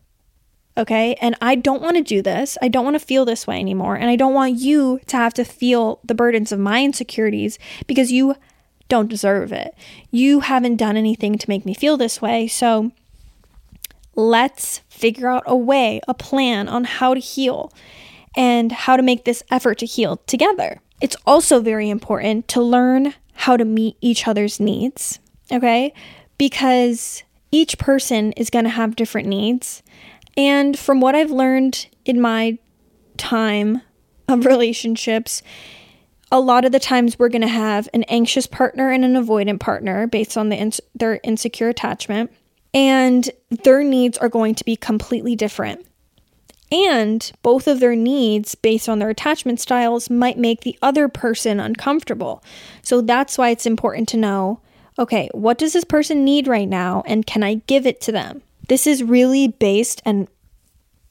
Okay. 0.77 1.15
And 1.21 1.35
I 1.41 1.55
don't 1.55 1.81
want 1.81 1.95
to 1.97 2.03
do 2.03 2.21
this. 2.21 2.57
I 2.61 2.67
don't 2.67 2.83
want 2.83 2.95
to 2.95 3.05
feel 3.05 3.23
this 3.23 3.47
way 3.47 3.59
anymore. 3.59 3.95
And 3.95 4.09
I 4.09 4.15
don't 4.15 4.33
want 4.33 4.59
you 4.59 4.99
to 5.07 5.17
have 5.17 5.33
to 5.35 5.45
feel 5.45 5.99
the 6.03 6.15
burdens 6.15 6.51
of 6.51 6.59
my 6.59 6.83
insecurities 6.83 7.57
because 7.87 8.11
you 8.11 8.35
don't 8.89 9.09
deserve 9.09 9.51
it. 9.51 9.73
You 10.11 10.41
haven't 10.41 10.75
done 10.75 10.97
anything 10.97 11.37
to 11.37 11.49
make 11.49 11.65
me 11.65 11.73
feel 11.73 11.97
this 11.97 12.21
way. 12.21 12.47
So 12.47 12.91
let's 14.15 14.79
figure 14.89 15.29
out 15.29 15.43
a 15.45 15.55
way, 15.55 16.01
a 16.07 16.13
plan 16.13 16.67
on 16.67 16.83
how 16.83 17.13
to 17.13 17.19
heal 17.19 17.71
and 18.35 18.71
how 18.71 18.97
to 18.97 19.03
make 19.03 19.25
this 19.25 19.43
effort 19.49 19.77
to 19.79 19.85
heal 19.85 20.17
together. 20.27 20.81
It's 21.01 21.17
also 21.25 21.61
very 21.61 21.89
important 21.89 22.47
to 22.49 22.61
learn 22.61 23.13
how 23.33 23.57
to 23.57 23.65
meet 23.65 23.97
each 24.01 24.27
other's 24.27 24.59
needs, 24.59 25.19
okay? 25.51 25.93
Because 26.37 27.23
each 27.51 27.77
person 27.77 28.31
is 28.33 28.49
going 28.49 28.65
to 28.65 28.71
have 28.71 28.95
different 28.95 29.27
needs. 29.27 29.83
And 30.37 30.77
from 30.77 30.99
what 30.99 31.15
I've 31.15 31.31
learned 31.31 31.87
in 32.03 32.19
my 32.19 32.57
time 33.17 33.81
of 34.27 34.45
relationships, 34.45 35.41
a 36.31 36.39
lot 36.39 36.65
of 36.65 36.71
the 36.71 36.79
times 36.79 37.17
we're 37.17 37.29
going 37.29 37.41
to 37.41 37.47
have 37.47 37.87
an 37.93 38.03
anxious 38.03 38.47
partner 38.47 38.91
and 38.91 39.05
an 39.05 39.13
avoidant 39.13 39.59
partner 39.59 40.07
based 40.07 40.37
on 40.37 40.49
the 40.49 40.57
ins- 40.57 40.81
their 40.93 41.19
insecure 41.23 41.69
attachment, 41.69 42.31
and 42.73 43.29
their 43.49 43.83
needs 43.83 44.17
are 44.17 44.29
going 44.29 44.55
to 44.55 44.65
be 44.65 44.75
completely 44.75 45.35
different. 45.35 45.85
And 46.71 47.31
both 47.43 47.67
of 47.67 47.79
their 47.79 47.95
needs, 47.95 48.55
based 48.55 48.89
on 48.89 48.99
their 48.99 49.09
attachment 49.09 49.59
styles, 49.59 50.09
might 50.09 50.37
make 50.37 50.61
the 50.61 50.77
other 50.81 51.07
person 51.07 51.59
uncomfortable. 51.59 52.43
So 52.81 53.01
that's 53.01 53.37
why 53.37 53.49
it's 53.49 53.65
important 53.65 54.09
to 54.09 54.17
know 54.17 54.59
okay, 54.97 55.29
what 55.33 55.57
does 55.57 55.73
this 55.73 55.83
person 55.83 56.23
need 56.23 56.47
right 56.47 56.69
now, 56.69 57.03
and 57.05 57.25
can 57.25 57.43
I 57.43 57.55
give 57.67 57.85
it 57.85 57.99
to 58.01 58.13
them? 58.13 58.41
This 58.67 58.87
is 58.87 59.03
really 59.03 59.47
based 59.47 60.01
and 60.05 60.27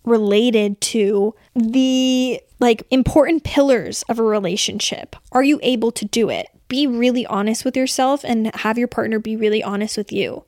related 0.04 0.80
to 0.80 1.34
the 1.54 2.40
like 2.60 2.82
important 2.90 3.44
pillars 3.44 4.02
of 4.08 4.18
a 4.18 4.22
relationship. 4.22 5.16
Are 5.32 5.42
you 5.42 5.60
able 5.62 5.92
to 5.92 6.04
do 6.04 6.28
it? 6.28 6.48
Be 6.68 6.86
really 6.86 7.26
honest 7.26 7.64
with 7.64 7.76
yourself 7.76 8.24
and 8.24 8.54
have 8.56 8.78
your 8.78 8.88
partner 8.88 9.18
be 9.18 9.36
really 9.36 9.62
honest 9.62 9.96
with 9.96 10.12
you. 10.12 10.44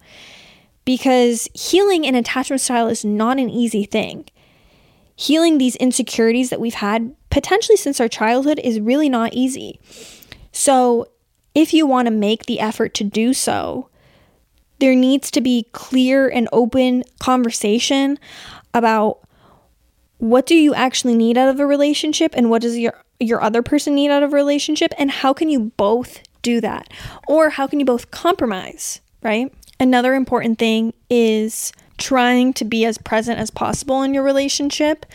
Because 0.85 1.49
healing 1.55 2.07
an 2.07 2.14
attachment 2.14 2.61
style 2.61 2.88
is 2.88 3.05
not 3.05 3.38
an 3.38 3.51
easy 3.51 3.85
thing 3.85 4.27
healing 5.16 5.57
these 5.59 5.77
insecurities 5.77 6.51
that 6.51 6.61
we've 6.61 6.75
had 6.75 7.14
potentially 7.31 7.77
since 7.77 8.01
our 8.01 8.09
childhood 8.09 8.61
is 8.62 8.79
really 8.79 9.09
not 9.09 9.33
easy. 9.33 9.81
So, 10.53 11.09
if 11.55 11.73
you 11.73 11.87
want 11.87 12.07
to 12.07 12.12
make 12.12 12.45
the 12.45 12.61
effort 12.61 12.92
to 12.95 13.05
do 13.05 13.33
so, 13.33 13.88
there 14.79 14.95
needs 14.95 15.31
to 15.33 15.41
be 15.41 15.67
clear 15.73 16.29
and 16.29 16.49
open 16.53 17.03
conversation 17.19 18.19
about 18.75 19.21
what 20.19 20.47
do 20.47 20.55
you 20.55 20.75
actually 20.75 21.15
need 21.15 21.37
out 21.37 21.49
of 21.49 21.61
a 21.61 21.67
relationship 21.67 22.33
and 22.35 22.51
what 22.51 22.62
does 22.62 22.77
your 22.77 22.95
your 23.19 23.41
other 23.43 23.62
person 23.62 23.95
need 23.95 24.11
out 24.11 24.23
of 24.23 24.33
a 24.33 24.37
relationship 24.37 24.93
and 24.99 25.11
how 25.11 25.33
can 25.33 25.49
you 25.49 25.73
both 25.77 26.23
do 26.43 26.61
that 26.61 26.89
or 27.27 27.51
how 27.51 27.67
can 27.67 27.81
you 27.81 27.87
both 27.87 28.11
compromise, 28.11 29.01
right? 29.23 29.53
Another 29.81 30.15
important 30.15 30.59
thing 30.59 30.93
is 31.09 31.73
trying 31.99 32.53
to 32.53 32.65
be 32.65 32.85
as 32.85 32.99
present 32.99 33.39
as 33.39 33.51
possible 33.51 34.03
in 34.03 34.12
your 34.12 34.23
relationship 34.23 35.07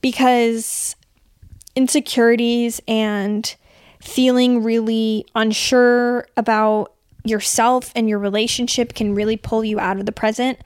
because 0.00 0.94
insecurities 1.74 2.80
and 2.86 3.56
feeling 4.00 4.62
really 4.62 5.26
unsure 5.34 6.26
about 6.36 6.93
yourself 7.24 7.90
and 7.96 8.08
your 8.08 8.18
relationship 8.18 8.94
can 8.94 9.14
really 9.14 9.36
pull 9.36 9.64
you 9.64 9.80
out 9.80 9.98
of 9.98 10.06
the 10.06 10.12
present. 10.12 10.58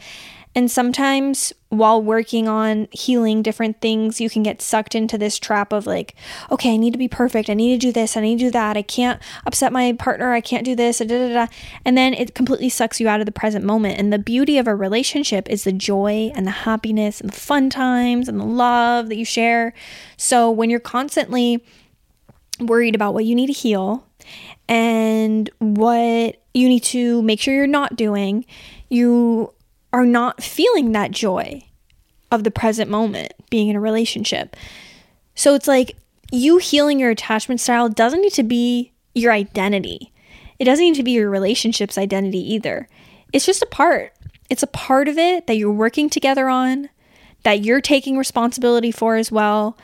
And 0.55 0.71
sometimes 0.71 1.53
while 1.69 2.03
working 2.03 2.49
on 2.49 2.89
healing 2.91 3.43
different 3.43 3.81
things, 3.81 4.21
you 4.21 4.29
can 4.29 4.43
get 4.43 4.61
sucked 4.61 4.95
into 4.95 5.17
this 5.17 5.39
trap 5.39 5.73
of 5.73 5.87
like, 5.87 6.15
okay, 6.51 6.75
I 6.75 6.77
need 6.77 6.93
to 6.93 6.99
be 6.99 7.07
perfect. 7.07 7.49
I 7.49 7.55
need 7.55 7.81
to 7.81 7.87
do 7.87 7.93
this. 7.93 8.17
I 8.17 8.23
need 8.23 8.39
to 8.39 8.47
do 8.47 8.51
that. 8.51 8.77
I 8.77 8.83
can't 8.83 9.21
upset 9.47 9.73
my 9.73 9.93
partner. 9.93 10.33
I 10.33 10.41
can't 10.41 10.65
do 10.65 10.75
this. 10.75 10.99
Da, 10.99 11.07
da, 11.07 11.33
da. 11.33 11.47
And 11.85 11.97
then 11.97 12.15
it 12.15 12.35
completely 12.35 12.71
sucks 12.71 12.99
you 12.99 13.09
out 13.09 13.21
of 13.21 13.27
the 13.27 13.33
present 13.33 13.65
moment. 13.65 14.01
And 14.01 14.13
the 14.13 14.19
beauty 14.19 14.59
of 14.59 14.67
a 14.67 14.75
relationship 14.75 15.49
is 15.49 15.65
the 15.65 15.73
joy 15.73 16.33
and 16.35 16.47
the 16.47 16.51
happiness 16.51 17.21
and 17.21 17.31
the 17.31 17.39
fun 17.39 17.71
times 17.71 18.29
and 18.29 18.41
the 18.41 18.45
love 18.45 19.11
that 19.11 19.17
you 19.17 19.25
share. 19.25 19.75
So 20.17 20.51
when 20.51 20.71
you're 20.71 20.81
constantly 20.81 21.63
worried 22.59 22.95
about 22.95 23.15
what 23.15 23.25
you 23.25 23.37
need 23.37 23.47
to 23.47 23.53
heal 23.53 24.05
and 24.69 25.51
what 25.59 26.37
you 26.55 26.69
need 26.69 26.85
to 26.85 27.23
make 27.23 27.41
sure 27.41 27.55
you're 27.55 27.67
not 27.67 27.97
doing, 27.97 28.45
you 28.89 29.53
are 29.93 30.07
not 30.07 30.43
feeling 30.43 30.93
that 30.93 31.11
joy 31.11 31.65
of 32.31 32.45
the 32.45 32.51
present 32.51 32.91
moment 32.91 33.33
being 33.51 33.69
in 33.69 33.77
a 33.77 33.81
relationship. 33.81 34.57
So 35.35 35.55
it's 35.55 35.69
like 35.69 35.97
you 36.31 36.59
healing 36.59 37.01
your 37.01 37.11
attachment 37.11 37.61
style 37.61 37.89
doesn't 37.89 38.21
need 38.21 38.35
to 38.35 38.43
be 38.43 38.93
your 39.15 39.33
identity. 39.33 40.13
It 40.59 40.65
doesn't 40.65 40.85
need 40.85 40.97
to 40.97 41.03
be 41.03 41.13
your 41.13 41.31
relationship's 41.31 41.97
identity 41.97 42.55
either. 42.55 42.89
It's 43.33 43.47
just 43.47 43.63
a 43.63 43.67
part. 43.67 44.13
It's 44.51 44.63
a 44.63 44.69
part 44.69 45.09
of 45.09 45.17
it 45.17 45.47
that 45.47 45.57
you're 45.57 45.73
working 45.73 46.11
together 46.11 46.49
on, 46.49 46.89
that 47.45 47.65
you're 47.65 47.81
taking 47.81 48.19
responsibility 48.19 48.91
for 48.91 49.17
as 49.17 49.31
well, 49.31 49.79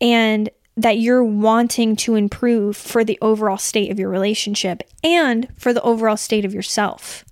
and 0.00 0.50
that 0.78 0.98
you're 0.98 1.24
wanting 1.24 1.96
to 1.96 2.14
improve 2.14 2.76
for 2.76 3.02
the 3.02 3.18
overall 3.20 3.58
state 3.58 3.90
of 3.90 3.98
your 3.98 4.08
relationship 4.08 4.84
and 5.02 5.48
for 5.58 5.72
the 5.72 5.82
overall 5.82 6.16
state 6.16 6.44
of 6.44 6.54
yourself. 6.54 7.24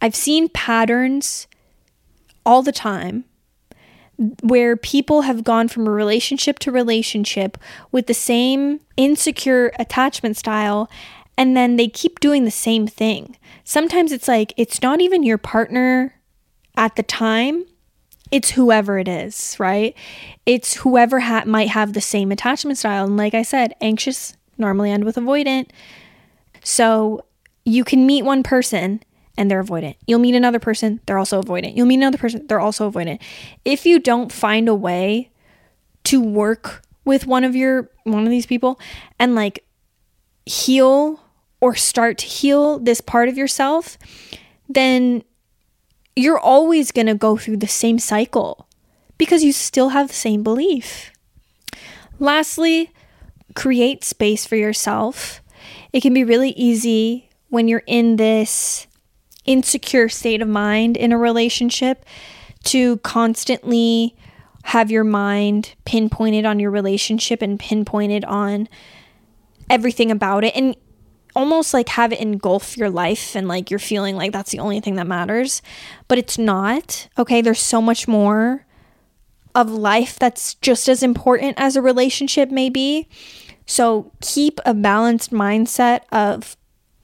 I've 0.00 0.14
seen 0.14 0.48
patterns 0.48 1.48
all 2.44 2.62
the 2.62 2.70
time 2.70 3.24
where 4.42 4.76
people 4.76 5.22
have 5.22 5.42
gone 5.42 5.66
from 5.66 5.88
a 5.88 5.90
relationship 5.90 6.60
to 6.60 6.70
relationship 6.70 7.58
with 7.90 8.06
the 8.06 8.14
same 8.14 8.78
insecure 8.96 9.72
attachment 9.80 10.36
style 10.36 10.88
and 11.36 11.56
then 11.56 11.74
they 11.74 11.88
keep 11.88 12.20
doing 12.20 12.44
the 12.44 12.50
same 12.52 12.86
thing. 12.86 13.36
Sometimes 13.64 14.12
it's 14.12 14.28
like 14.28 14.54
it's 14.56 14.80
not 14.82 15.00
even 15.00 15.24
your 15.24 15.36
partner 15.36 16.14
at 16.76 16.94
the 16.94 17.02
time, 17.02 17.66
it's 18.30 18.50
whoever 18.50 18.98
it 18.98 19.08
is, 19.08 19.56
right? 19.58 19.94
It's 20.44 20.74
whoever 20.74 21.20
ha- 21.20 21.44
might 21.46 21.68
have 21.68 21.92
the 21.92 22.00
same 22.00 22.32
attachment 22.32 22.78
style. 22.78 23.04
And 23.04 23.16
like 23.16 23.34
I 23.34 23.42
said, 23.42 23.74
anxious 23.80 24.36
normally 24.58 24.90
end 24.90 25.04
with 25.04 25.16
avoidant. 25.16 25.68
So 26.62 27.24
you 27.64 27.84
can 27.84 28.06
meet 28.06 28.24
one 28.24 28.42
person 28.42 29.02
and 29.36 29.50
they're 29.50 29.62
avoidant. 29.62 29.96
You'll 30.06 30.18
meet 30.18 30.34
another 30.34 30.58
person, 30.58 31.00
they're 31.06 31.18
also 31.18 31.42
avoidant. 31.42 31.76
You'll 31.76 31.86
meet 31.86 31.96
another 31.96 32.18
person, 32.18 32.46
they're 32.46 32.60
also 32.60 32.90
avoidant. 32.90 33.20
If 33.64 33.86
you 33.86 33.98
don't 33.98 34.32
find 34.32 34.68
a 34.68 34.74
way 34.74 35.30
to 36.04 36.20
work 36.20 36.82
with 37.04 37.26
one 37.26 37.44
of 37.44 37.54
your 37.54 37.90
one 38.04 38.24
of 38.24 38.30
these 38.30 38.46
people 38.46 38.80
and 39.18 39.34
like 39.34 39.64
heal 40.44 41.20
or 41.60 41.74
start 41.74 42.18
to 42.18 42.26
heal 42.26 42.78
this 42.78 43.00
part 43.00 43.28
of 43.28 43.36
yourself, 43.36 43.98
then 44.68 45.22
you're 46.16 46.38
always 46.38 46.90
going 46.90 47.06
to 47.06 47.14
go 47.14 47.36
through 47.36 47.58
the 47.58 47.68
same 47.68 47.98
cycle 47.98 48.66
because 49.18 49.44
you 49.44 49.52
still 49.52 49.90
have 49.90 50.08
the 50.08 50.14
same 50.14 50.42
belief. 50.42 51.12
Lastly, 52.18 52.90
create 53.54 54.02
space 54.02 54.46
for 54.46 54.56
yourself. 54.56 55.42
It 55.92 56.00
can 56.00 56.14
be 56.14 56.24
really 56.24 56.50
easy 56.50 57.28
when 57.48 57.68
you're 57.68 57.82
in 57.86 58.16
this 58.16 58.86
insecure 59.44 60.08
state 60.08 60.42
of 60.42 60.48
mind 60.48 60.96
in 60.96 61.12
a 61.12 61.18
relationship 61.18 62.04
to 62.64 62.96
constantly 62.98 64.16
have 64.64 64.90
your 64.90 65.04
mind 65.04 65.74
pinpointed 65.84 66.44
on 66.44 66.58
your 66.58 66.70
relationship 66.70 67.40
and 67.40 67.60
pinpointed 67.60 68.24
on 68.24 68.68
everything 69.70 70.10
about 70.10 70.42
it 70.42 70.56
and 70.56 70.74
almost 71.36 71.72
like 71.74 71.88
have 71.90 72.12
it 72.12 72.18
engulf 72.18 72.76
your 72.76 72.90
life 72.90 73.36
and 73.36 73.46
like 73.46 73.70
you're 73.70 73.78
feeling 73.78 74.16
like 74.16 74.32
that's 74.32 74.50
the 74.50 74.58
only 74.58 74.80
thing 74.80 74.96
that 74.96 75.06
matters 75.06 75.62
but 76.08 76.18
it's 76.18 76.38
not 76.38 77.08
okay 77.18 77.40
there's 77.40 77.60
so 77.60 77.80
much 77.80 78.08
more 78.08 78.66
of 79.54 79.70
life 79.70 80.18
that's 80.18 80.54
just 80.56 80.88
as 80.88 81.02
important 81.02 81.54
as 81.58 81.76
a 81.76 81.82
relationship 81.82 82.50
may 82.50 82.68
be 82.68 83.06
so 83.66 84.10
keep 84.20 84.58
a 84.64 84.72
balanced 84.72 85.30
mindset 85.30 86.00
of 86.10 86.56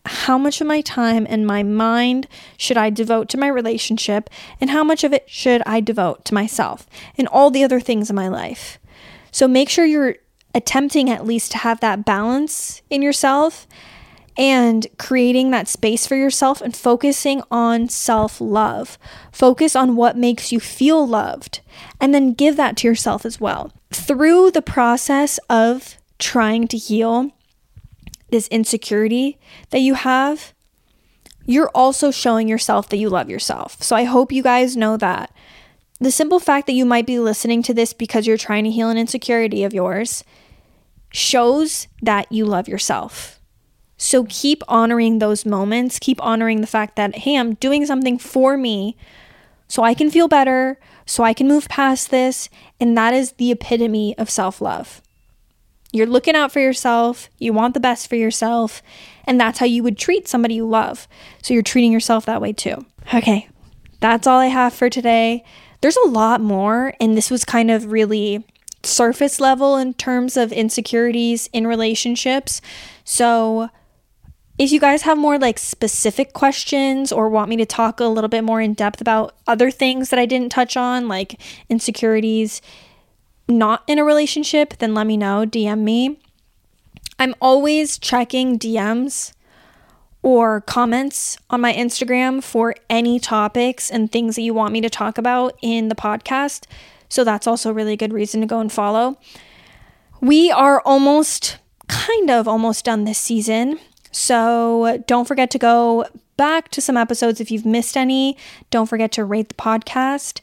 how 0.06 0.36
much 0.36 0.60
of 0.60 0.66
my 0.66 0.80
time 0.80 1.26
and 1.28 1.46
my 1.46 1.62
mind 1.62 2.26
should 2.56 2.76
I 2.76 2.90
devote 2.90 3.28
to 3.30 3.38
my 3.38 3.46
relationship, 3.46 4.28
and 4.60 4.70
how 4.70 4.82
much 4.82 5.04
of 5.04 5.12
it 5.12 5.28
should 5.28 5.62
I 5.64 5.80
devote 5.80 6.24
to 6.26 6.34
myself 6.34 6.86
and 7.16 7.28
all 7.28 7.50
the 7.50 7.62
other 7.62 7.80
things 7.80 8.10
in 8.10 8.16
my 8.16 8.28
life. 8.28 8.78
So 9.30 9.46
make 9.46 9.68
sure 9.68 9.84
you're 9.84 10.16
attempting 10.54 11.08
at 11.08 11.24
least 11.24 11.52
to 11.52 11.58
have 11.58 11.80
that 11.80 12.04
balance 12.04 12.82
in 12.90 13.00
yourself 13.00 13.66
and 14.36 14.86
creating 14.98 15.50
that 15.50 15.68
space 15.68 16.06
for 16.06 16.16
yourself 16.16 16.60
and 16.60 16.76
focusing 16.76 17.42
on 17.50 17.88
self 17.88 18.40
love. 18.40 18.98
Focus 19.30 19.76
on 19.76 19.96
what 19.96 20.16
makes 20.16 20.52
you 20.52 20.60
feel 20.60 21.06
loved 21.06 21.60
and 22.00 22.14
then 22.14 22.32
give 22.32 22.56
that 22.56 22.76
to 22.78 22.88
yourself 22.88 23.26
as 23.26 23.40
well. 23.40 23.72
Through 23.90 24.52
the 24.52 24.62
process 24.62 25.38
of 25.50 25.96
trying 26.18 26.68
to 26.68 26.78
heal 26.78 27.30
this 28.30 28.48
insecurity 28.48 29.38
that 29.70 29.80
you 29.80 29.94
have, 29.94 30.54
you're 31.44 31.70
also 31.74 32.10
showing 32.10 32.48
yourself 32.48 32.88
that 32.88 32.96
you 32.96 33.08
love 33.08 33.28
yourself. 33.28 33.82
So 33.82 33.96
I 33.96 34.04
hope 34.04 34.32
you 34.32 34.42
guys 34.42 34.76
know 34.76 34.96
that. 34.96 35.34
The 36.00 36.10
simple 36.10 36.40
fact 36.40 36.66
that 36.66 36.72
you 36.72 36.84
might 36.84 37.06
be 37.06 37.18
listening 37.18 37.62
to 37.64 37.74
this 37.74 37.92
because 37.92 38.26
you're 38.26 38.36
trying 38.36 38.64
to 38.64 38.70
heal 38.70 38.88
an 38.88 38.98
insecurity 38.98 39.62
of 39.62 39.74
yours 39.74 40.24
shows 41.10 41.86
that 42.00 42.30
you 42.32 42.44
love 42.44 42.66
yourself. 42.66 43.38
So 44.02 44.26
keep 44.28 44.64
honoring 44.66 45.20
those 45.20 45.46
moments. 45.46 46.00
Keep 46.00 46.20
honoring 46.20 46.60
the 46.60 46.66
fact 46.66 46.96
that, 46.96 47.18
hey, 47.18 47.38
I'm 47.38 47.54
doing 47.54 47.86
something 47.86 48.18
for 48.18 48.56
me 48.56 48.96
so 49.68 49.84
I 49.84 49.94
can 49.94 50.10
feel 50.10 50.26
better, 50.26 50.80
so 51.06 51.22
I 51.22 51.32
can 51.32 51.46
move 51.46 51.68
past 51.68 52.10
this. 52.10 52.48
And 52.80 52.98
that 52.98 53.14
is 53.14 53.32
the 53.34 53.52
epitome 53.52 54.18
of 54.18 54.28
self 54.28 54.60
love. 54.60 55.02
You're 55.92 56.08
looking 56.08 56.34
out 56.34 56.50
for 56.50 56.58
yourself, 56.58 57.30
you 57.38 57.52
want 57.52 57.74
the 57.74 57.80
best 57.80 58.08
for 58.08 58.16
yourself, 58.16 58.82
and 59.24 59.40
that's 59.40 59.60
how 59.60 59.66
you 59.66 59.84
would 59.84 59.96
treat 59.96 60.26
somebody 60.26 60.54
you 60.54 60.66
love. 60.66 61.06
So 61.40 61.54
you're 61.54 61.62
treating 61.62 61.92
yourself 61.92 62.26
that 62.26 62.40
way 62.42 62.52
too. 62.52 62.84
Okay, 63.14 63.48
that's 64.00 64.26
all 64.26 64.40
I 64.40 64.46
have 64.46 64.74
for 64.74 64.90
today. 64.90 65.44
There's 65.80 65.96
a 65.98 66.08
lot 66.08 66.40
more, 66.40 66.94
and 67.00 67.16
this 67.16 67.30
was 67.30 67.44
kind 67.44 67.70
of 67.70 67.92
really 67.92 68.44
surface 68.82 69.38
level 69.38 69.76
in 69.76 69.94
terms 69.94 70.36
of 70.36 70.50
insecurities 70.50 71.48
in 71.52 71.68
relationships. 71.68 72.60
So 73.04 73.70
if 74.62 74.70
you 74.70 74.78
guys 74.78 75.02
have 75.02 75.18
more 75.18 75.40
like 75.40 75.58
specific 75.58 76.34
questions 76.34 77.10
or 77.10 77.28
want 77.28 77.48
me 77.48 77.56
to 77.56 77.66
talk 77.66 77.98
a 77.98 78.04
little 78.04 78.28
bit 78.28 78.44
more 78.44 78.60
in 78.60 78.74
depth 78.74 79.00
about 79.00 79.34
other 79.44 79.72
things 79.72 80.10
that 80.10 80.20
I 80.20 80.24
didn't 80.24 80.52
touch 80.52 80.76
on, 80.76 81.08
like 81.08 81.40
insecurities 81.68 82.62
not 83.48 83.82
in 83.88 83.98
a 83.98 84.04
relationship, 84.04 84.78
then 84.78 84.94
let 84.94 85.08
me 85.08 85.16
know. 85.16 85.44
DM 85.44 85.80
me. 85.80 86.20
I'm 87.18 87.34
always 87.40 87.98
checking 87.98 88.56
DMs 88.56 89.32
or 90.22 90.60
comments 90.60 91.36
on 91.50 91.60
my 91.60 91.72
Instagram 91.72 92.40
for 92.40 92.76
any 92.88 93.18
topics 93.18 93.90
and 93.90 94.12
things 94.12 94.36
that 94.36 94.42
you 94.42 94.54
want 94.54 94.72
me 94.72 94.80
to 94.80 94.88
talk 94.88 95.18
about 95.18 95.58
in 95.60 95.88
the 95.88 95.96
podcast. 95.96 96.66
So 97.08 97.24
that's 97.24 97.48
also 97.48 97.70
a 97.70 97.74
really 97.74 97.96
good 97.96 98.12
reason 98.12 98.40
to 98.42 98.46
go 98.46 98.60
and 98.60 98.70
follow. 98.70 99.18
We 100.20 100.52
are 100.52 100.80
almost, 100.82 101.58
kind 101.88 102.30
of 102.30 102.46
almost 102.46 102.84
done 102.84 103.02
this 103.02 103.18
season. 103.18 103.80
So 104.12 105.02
don't 105.06 105.26
forget 105.26 105.50
to 105.50 105.58
go 105.58 106.06
back 106.36 106.68
to 106.70 106.80
some 106.80 106.96
episodes 106.96 107.40
if 107.40 107.50
you've 107.50 107.66
missed 107.66 107.96
any. 107.96 108.36
Don't 108.70 108.86
forget 108.86 109.12
to 109.12 109.24
rate 109.24 109.48
the 109.48 109.54
podcast. 109.54 110.40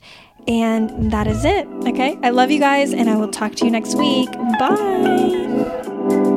And 0.48 1.12
that 1.12 1.28
is 1.28 1.46
it. 1.46 1.68
Okay. 1.88 2.18
I 2.24 2.30
love 2.30 2.50
you 2.50 2.60
guys, 2.60 2.94
and 2.94 3.10
I 3.10 3.16
will 3.16 3.30
talk 3.30 3.56
to 3.56 3.66
you 3.66 3.72
next 3.72 3.96
week. 3.96 4.32
Bye. 4.58 6.30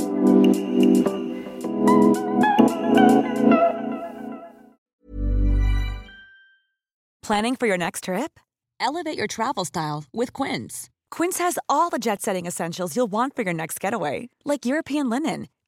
Planning 7.22 7.56
for 7.56 7.66
your 7.66 7.78
next 7.78 8.04
trip? 8.04 8.38
Elevate 8.80 9.16
your 9.16 9.28
travel 9.28 9.64
style 9.64 10.04
with 10.12 10.32
Quince. 10.32 10.90
Quince 11.10 11.38
has 11.38 11.58
all 11.68 11.88
the 11.88 12.00
jet 12.00 12.20
setting 12.20 12.46
essentials 12.46 12.96
you'll 12.96 13.06
want 13.06 13.36
for 13.36 13.42
your 13.42 13.54
next 13.54 13.80
getaway, 13.80 14.28
like 14.44 14.66
European 14.66 15.08
linen, 15.08 15.46